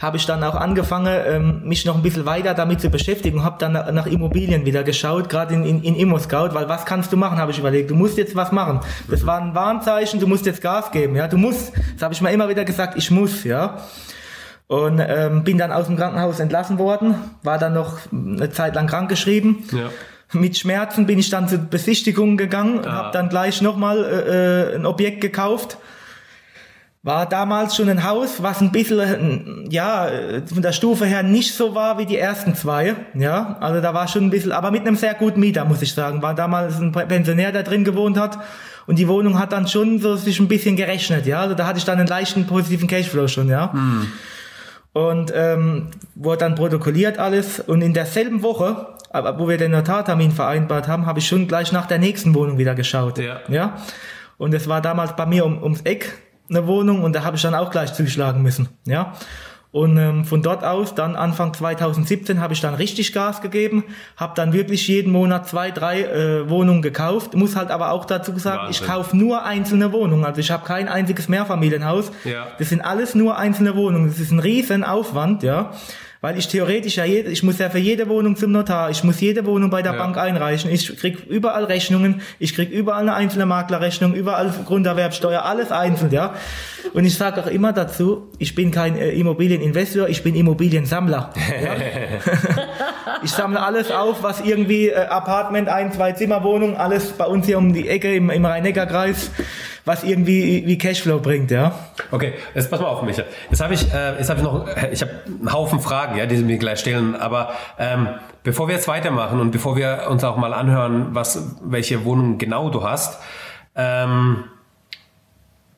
habe 0.00 0.16
ich 0.16 0.26
dann 0.26 0.42
auch 0.42 0.56
angefangen, 0.56 1.16
ähm, 1.24 1.62
mich 1.68 1.84
noch 1.84 1.94
ein 1.94 2.02
bisschen 2.02 2.26
weiter 2.26 2.52
damit 2.52 2.80
zu 2.80 2.90
beschäftigen 2.90 3.38
und 3.38 3.44
habe 3.44 3.58
dann 3.60 3.94
nach 3.94 4.06
Immobilien 4.06 4.66
wieder 4.66 4.82
geschaut, 4.82 5.28
gerade 5.28 5.54
in, 5.54 5.64
in, 5.64 5.84
in 5.84 5.94
ImmoScout, 5.94 6.52
weil 6.52 6.68
was 6.68 6.84
kannst 6.84 7.12
du 7.12 7.16
machen, 7.16 7.38
habe 7.38 7.52
ich 7.52 7.60
überlegt. 7.60 7.90
Du 7.90 7.94
musst 7.94 8.18
jetzt 8.18 8.34
was 8.34 8.50
machen. 8.50 8.80
Das 9.08 9.24
war 9.24 9.40
ein 9.40 9.54
Warnzeichen, 9.54 10.18
du 10.18 10.26
musst 10.26 10.46
jetzt 10.46 10.60
Gas 10.60 10.90
geben. 10.90 11.14
Ja, 11.14 11.28
du 11.28 11.36
musst. 11.36 11.72
Das 11.94 12.02
habe 12.02 12.12
ich 12.12 12.20
mir 12.20 12.32
immer 12.32 12.48
wieder 12.48 12.64
gesagt, 12.64 12.98
ich 12.98 13.08
muss. 13.12 13.44
Ja. 13.44 13.78
Und 14.68 14.98
ähm, 14.98 15.44
bin 15.44 15.58
dann 15.58 15.70
aus 15.70 15.86
dem 15.86 15.96
Krankenhaus 15.96 16.40
entlassen 16.40 16.78
worden, 16.78 17.14
war 17.44 17.58
dann 17.58 17.72
noch 17.72 17.98
eine 18.10 18.50
Zeit 18.50 18.74
lang 18.74 18.88
krankgeschrieben. 18.88 19.64
Ja. 19.70 19.90
Mit 20.32 20.58
Schmerzen 20.58 21.06
bin 21.06 21.20
ich 21.20 21.30
dann 21.30 21.46
zur 21.46 21.58
Besichtigung 21.58 22.36
gegangen, 22.36 22.80
ah. 22.84 22.90
habe 22.90 23.10
dann 23.12 23.28
gleich 23.28 23.62
nochmal 23.62 24.04
äh, 24.04 24.72
äh, 24.72 24.74
ein 24.74 24.84
Objekt 24.84 25.20
gekauft 25.20 25.78
war 27.06 27.24
damals 27.24 27.76
schon 27.76 27.88
ein 27.88 28.02
Haus, 28.02 28.42
was 28.42 28.60
ein 28.60 28.72
bisschen, 28.72 29.64
ja, 29.70 30.08
von 30.52 30.60
der 30.60 30.72
Stufe 30.72 31.06
her 31.06 31.22
nicht 31.22 31.54
so 31.54 31.72
war 31.72 31.98
wie 31.98 32.04
die 32.04 32.18
ersten 32.18 32.56
zwei, 32.56 32.96
ja, 33.14 33.56
also 33.60 33.80
da 33.80 33.94
war 33.94 34.08
schon 34.08 34.24
ein 34.24 34.30
bisschen, 34.30 34.50
aber 34.50 34.72
mit 34.72 34.80
einem 34.80 34.96
sehr 34.96 35.14
guten 35.14 35.38
Mieter, 35.38 35.64
muss 35.64 35.82
ich 35.82 35.94
sagen, 35.94 36.20
war 36.20 36.34
damals 36.34 36.80
ein 36.80 36.90
Pensionär, 36.90 37.52
der 37.52 37.62
drin 37.62 37.84
gewohnt 37.84 38.18
hat 38.18 38.40
und 38.88 38.98
die 38.98 39.06
Wohnung 39.06 39.38
hat 39.38 39.52
dann 39.52 39.68
schon 39.68 40.00
so 40.00 40.16
sich 40.16 40.40
ein 40.40 40.48
bisschen 40.48 40.74
gerechnet, 40.74 41.26
ja, 41.26 41.38
also 41.38 41.54
da 41.54 41.68
hatte 41.68 41.78
ich 41.78 41.84
dann 41.84 42.00
einen 42.00 42.08
leichten 42.08 42.44
positiven 42.44 42.88
Cashflow 42.88 43.28
schon, 43.28 43.48
ja. 43.48 43.72
Hm. 43.72 44.10
Und 44.96 45.30
ähm, 45.36 45.88
wurde 46.14 46.38
dann 46.38 46.54
protokolliert 46.54 47.18
alles 47.18 47.60
und 47.60 47.82
in 47.82 47.92
derselben 47.92 48.42
Woche, 48.42 48.94
wo 49.36 49.46
wir 49.46 49.58
den 49.58 49.72
Notartermin 49.72 50.30
vereinbart 50.30 50.88
haben, 50.88 51.04
habe 51.04 51.18
ich 51.18 51.28
schon 51.28 51.46
gleich 51.46 51.70
nach 51.70 51.84
der 51.84 51.98
nächsten 51.98 52.34
Wohnung 52.34 52.56
wieder 52.56 52.74
geschaut, 52.74 53.18
ja. 53.18 53.40
ja? 53.48 53.76
Und 54.38 54.54
es 54.54 54.68
war 54.68 54.80
damals 54.80 55.14
bei 55.14 55.26
mir 55.26 55.44
um, 55.44 55.62
ums 55.62 55.82
Eck, 55.82 56.16
eine 56.48 56.66
Wohnung 56.66 57.02
und 57.02 57.14
da 57.14 57.24
habe 57.24 57.36
ich 57.36 57.42
dann 57.42 57.54
auch 57.54 57.70
gleich 57.70 57.92
zuschlagen 57.92 58.40
müssen. 58.40 58.70
Ja. 58.86 59.12
Und 59.76 59.98
ähm, 59.98 60.24
von 60.24 60.40
dort 60.40 60.64
aus, 60.64 60.94
dann 60.94 61.16
Anfang 61.16 61.52
2017, 61.52 62.40
habe 62.40 62.54
ich 62.54 62.62
dann 62.62 62.72
richtig 62.72 63.12
Gas 63.12 63.42
gegeben, 63.42 63.84
habe 64.16 64.32
dann 64.34 64.54
wirklich 64.54 64.88
jeden 64.88 65.12
Monat 65.12 65.46
zwei, 65.46 65.70
drei 65.70 66.00
äh, 66.00 66.48
Wohnungen 66.48 66.80
gekauft. 66.80 67.34
Muss 67.34 67.56
halt 67.56 67.70
aber 67.70 67.90
auch 67.90 68.06
dazu 68.06 68.32
sagen, 68.38 68.68
Wahnsinn. 68.68 68.82
ich 68.82 68.90
kaufe 68.90 69.14
nur 69.14 69.44
einzelne 69.44 69.92
Wohnungen. 69.92 70.24
Also 70.24 70.40
ich 70.40 70.50
habe 70.50 70.64
kein 70.64 70.88
einziges 70.88 71.28
Mehrfamilienhaus. 71.28 72.10
Ja. 72.24 72.46
Das 72.58 72.70
sind 72.70 72.80
alles 72.80 73.14
nur 73.14 73.36
einzelne 73.36 73.76
Wohnungen. 73.76 74.08
Das 74.08 74.18
ist 74.18 74.30
ein 74.30 74.38
riesen 74.38 74.82
Aufwand, 74.82 75.42
ja. 75.42 75.72
Weil 76.20 76.38
ich 76.38 76.48
theoretisch 76.48 76.96
ja, 76.96 77.04
jede, 77.04 77.30
ich 77.30 77.42
muss 77.42 77.58
ja 77.58 77.70
für 77.70 77.78
jede 77.78 78.08
Wohnung 78.08 78.36
zum 78.36 78.52
Notar, 78.52 78.90
ich 78.90 79.04
muss 79.04 79.20
jede 79.20 79.44
Wohnung 79.46 79.70
bei 79.70 79.82
der 79.82 79.92
ja. 79.92 79.98
Bank 79.98 80.16
einreichen, 80.16 80.70
ich 80.70 80.96
krieg 80.96 81.26
überall 81.28 81.64
Rechnungen, 81.64 82.20
ich 82.38 82.54
krieg 82.54 82.70
überall 82.70 83.02
eine 83.02 83.14
einzelne 83.14 83.46
Maklerrechnung, 83.46 84.14
überall 84.14 84.52
Grunderwerbsteuer, 84.64 85.44
alles 85.44 85.70
einzeln, 85.70 86.10
ja. 86.12 86.34
Und 86.94 87.04
ich 87.04 87.16
sage 87.16 87.42
auch 87.42 87.48
immer 87.48 87.72
dazu, 87.72 88.28
ich 88.38 88.54
bin 88.54 88.70
kein 88.70 88.96
äh, 88.96 89.10
Immobilieninvestor, 89.10 90.08
ich 90.08 90.22
bin 90.22 90.34
Immobiliensammler. 90.34 91.32
Ja? 91.62 91.76
ich 93.22 93.30
sammle 93.30 93.62
alles 93.62 93.90
auf, 93.90 94.22
was 94.22 94.40
irgendwie 94.40 94.88
äh, 94.88 95.06
Apartment, 95.06 95.68
ein, 95.68 95.92
zwei 95.92 96.12
Zimmerwohnung, 96.12 96.76
alles 96.76 97.12
bei 97.12 97.26
uns 97.26 97.46
hier 97.46 97.58
um 97.58 97.72
die 97.72 97.88
Ecke 97.88 98.14
im, 98.14 98.30
im 98.30 98.44
Rhein-Neckar-Kreis 98.44 99.30
was 99.86 100.02
irgendwie 100.02 100.66
wie 100.66 100.76
Cashflow 100.76 101.20
bringt, 101.20 101.52
ja. 101.52 101.72
Okay, 102.10 102.34
jetzt 102.54 102.70
pass 102.70 102.80
mal 102.80 102.88
auf, 102.88 103.02
Micha. 103.02 103.22
Jetzt 103.48 103.60
habe 103.60 103.72
ich, 103.72 103.92
äh, 103.94 104.18
jetzt 104.18 104.28
habe 104.28 104.40
ich 104.40 104.44
noch, 104.44 104.66
ich 104.90 105.00
habe 105.00 105.12
einen 105.26 105.52
Haufen 105.52 105.78
Fragen, 105.78 106.18
ja, 106.18 106.26
die 106.26 106.36
Sie 106.36 106.42
mir 106.42 106.58
gleich 106.58 106.80
stellen. 106.80 107.14
Aber 107.14 107.52
ähm, 107.78 108.08
bevor 108.42 108.66
wir 108.66 108.74
jetzt 108.74 108.88
weitermachen 108.88 109.38
und 109.38 109.52
bevor 109.52 109.76
wir 109.76 110.08
uns 110.10 110.24
auch 110.24 110.36
mal 110.36 110.52
anhören, 110.52 111.14
was, 111.14 111.56
welche 111.62 112.04
Wohnung 112.04 112.36
genau 112.36 112.68
du 112.68 112.82
hast, 112.82 113.22
ähm, 113.76 114.44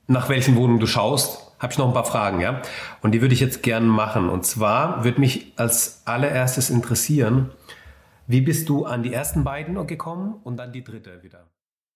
nach 0.06 0.30
welchen 0.30 0.56
Wohnungen 0.56 0.80
du 0.80 0.86
schaust, 0.86 1.47
habe 1.58 1.72
ich 1.72 1.78
noch 1.78 1.88
ein 1.88 1.94
paar 1.94 2.04
Fragen, 2.04 2.40
ja. 2.40 2.62
Und 3.02 3.12
die 3.12 3.20
würde 3.20 3.34
ich 3.34 3.40
jetzt 3.40 3.62
gern 3.62 3.86
machen. 3.86 4.28
Und 4.28 4.46
zwar 4.46 5.04
würde 5.04 5.20
mich 5.20 5.52
als 5.56 6.02
allererstes 6.04 6.70
interessieren, 6.70 7.50
wie 8.26 8.40
bist 8.40 8.68
du 8.68 8.84
an 8.84 9.02
die 9.02 9.12
ersten 9.12 9.42
beiden 9.42 9.86
gekommen 9.86 10.34
und 10.44 10.58
dann 10.58 10.72
die 10.72 10.84
dritte 10.84 11.22
wieder? 11.22 11.46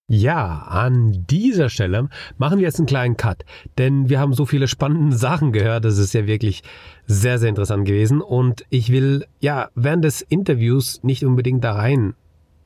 Ja, 0.09 0.67
an 0.69 1.25
dieser 1.31 1.69
Stelle 1.69 2.09
machen 2.37 2.59
wir 2.59 2.65
jetzt 2.65 2.79
einen 2.79 2.87
kleinen 2.87 3.17
Cut, 3.17 3.45
denn 3.79 4.09
wir 4.09 4.19
haben 4.19 4.35
so 4.35 4.45
viele 4.45 4.67
spannende 4.67 5.17
Sachen 5.29 5.53
gehört. 5.53 5.85
Das 5.85 5.99
ist 5.99 6.13
ja 6.13 6.27
wirklich 6.27 6.63
sehr, 7.07 7.39
sehr 7.39 7.49
interessant 7.49 7.87
gewesen. 7.87 8.21
Und 8.21 8.65
ich 8.69 8.91
will 8.91 9.27
ja 9.41 9.69
während 9.75 10.05
des 10.05 10.23
Interviews 10.23 11.03
nicht 11.03 11.25
unbedingt 11.25 11.65
da 11.65 11.73
rein 11.73 12.15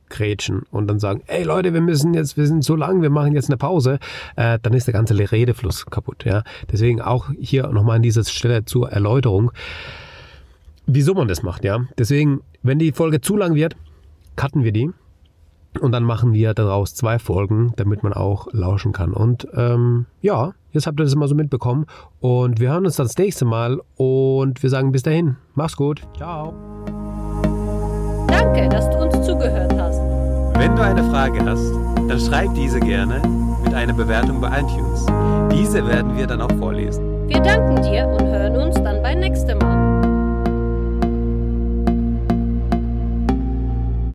grätschen 0.09 0.63
und 0.71 0.87
dann 0.87 0.99
sagen, 0.99 1.21
ey 1.27 1.43
Leute, 1.43 1.73
wir 1.73 1.81
müssen 1.81 2.13
jetzt, 2.13 2.37
wir 2.37 2.47
sind 2.47 2.63
so 2.63 2.75
lang, 2.75 3.01
wir 3.01 3.09
machen 3.09 3.33
jetzt 3.33 3.49
eine 3.49 3.57
Pause, 3.57 3.99
äh, 4.35 4.59
dann 4.61 4.73
ist 4.73 4.87
der 4.87 4.93
ganze 4.93 5.17
Redefluss 5.17 5.85
kaputt. 5.85 6.25
Ja, 6.25 6.43
deswegen 6.71 7.01
auch 7.01 7.29
hier 7.39 7.67
nochmal 7.67 7.97
an 7.97 8.01
dieser 8.01 8.23
Stelle 8.23 8.65
zur 8.65 8.91
Erläuterung, 8.91 9.51
wieso 10.85 11.13
man 11.13 11.27
das 11.27 11.43
macht. 11.43 11.63
Ja, 11.63 11.79
deswegen, 11.97 12.41
wenn 12.63 12.79
die 12.79 12.91
Folge 12.91 13.21
zu 13.21 13.37
lang 13.37 13.55
wird, 13.55 13.75
cutten 14.35 14.63
wir 14.63 14.71
die 14.71 14.91
und 15.81 15.91
dann 15.91 16.03
machen 16.03 16.33
wir 16.33 16.53
daraus 16.53 16.95
zwei 16.95 17.19
Folgen, 17.19 17.73
damit 17.75 18.03
man 18.03 18.13
auch 18.13 18.47
lauschen 18.51 18.93
kann. 18.93 19.13
Und 19.13 19.47
ähm, 19.53 20.05
ja, 20.21 20.53
jetzt 20.71 20.87
habt 20.87 20.99
ihr 20.99 21.03
das 21.03 21.15
mal 21.15 21.27
so 21.27 21.35
mitbekommen. 21.35 21.85
Und 22.19 22.59
wir 22.59 22.71
hören 22.71 22.85
uns 22.85 22.95
dann 22.95 23.07
das 23.07 23.17
nächste 23.17 23.45
Mal. 23.45 23.81
Und 23.95 24.63
wir 24.63 24.69
sagen 24.69 24.91
bis 24.91 25.03
dahin. 25.03 25.37
Mach's 25.55 25.75
gut. 25.75 26.01
Ciao. 26.15 26.53
Danke, 28.27 28.69
dass 28.69 28.89
du. 28.89 28.96
Wenn 30.57 30.75
du 30.75 30.81
eine 30.81 31.03
Frage 31.11 31.39
hast, 31.45 31.71
dann 32.07 32.19
schreib 32.19 32.53
diese 32.55 32.79
gerne 32.79 33.21
mit 33.63 33.73
einer 33.75 33.93
Bewertung 33.93 34.41
bei 34.41 34.47
iTunes. 34.59 35.05
Diese 35.51 35.87
werden 35.87 36.17
wir 36.17 36.25
dann 36.25 36.41
auch 36.41 36.51
vorlesen. 36.57 37.27
Wir 37.27 37.39
danken 37.41 37.81
dir 37.83 38.07
und 38.07 38.25
hören 38.25 38.55
uns 38.57 38.75
dann 38.75 39.03
beim 39.03 39.19
nächsten 39.19 39.57
Mal. 39.59 39.96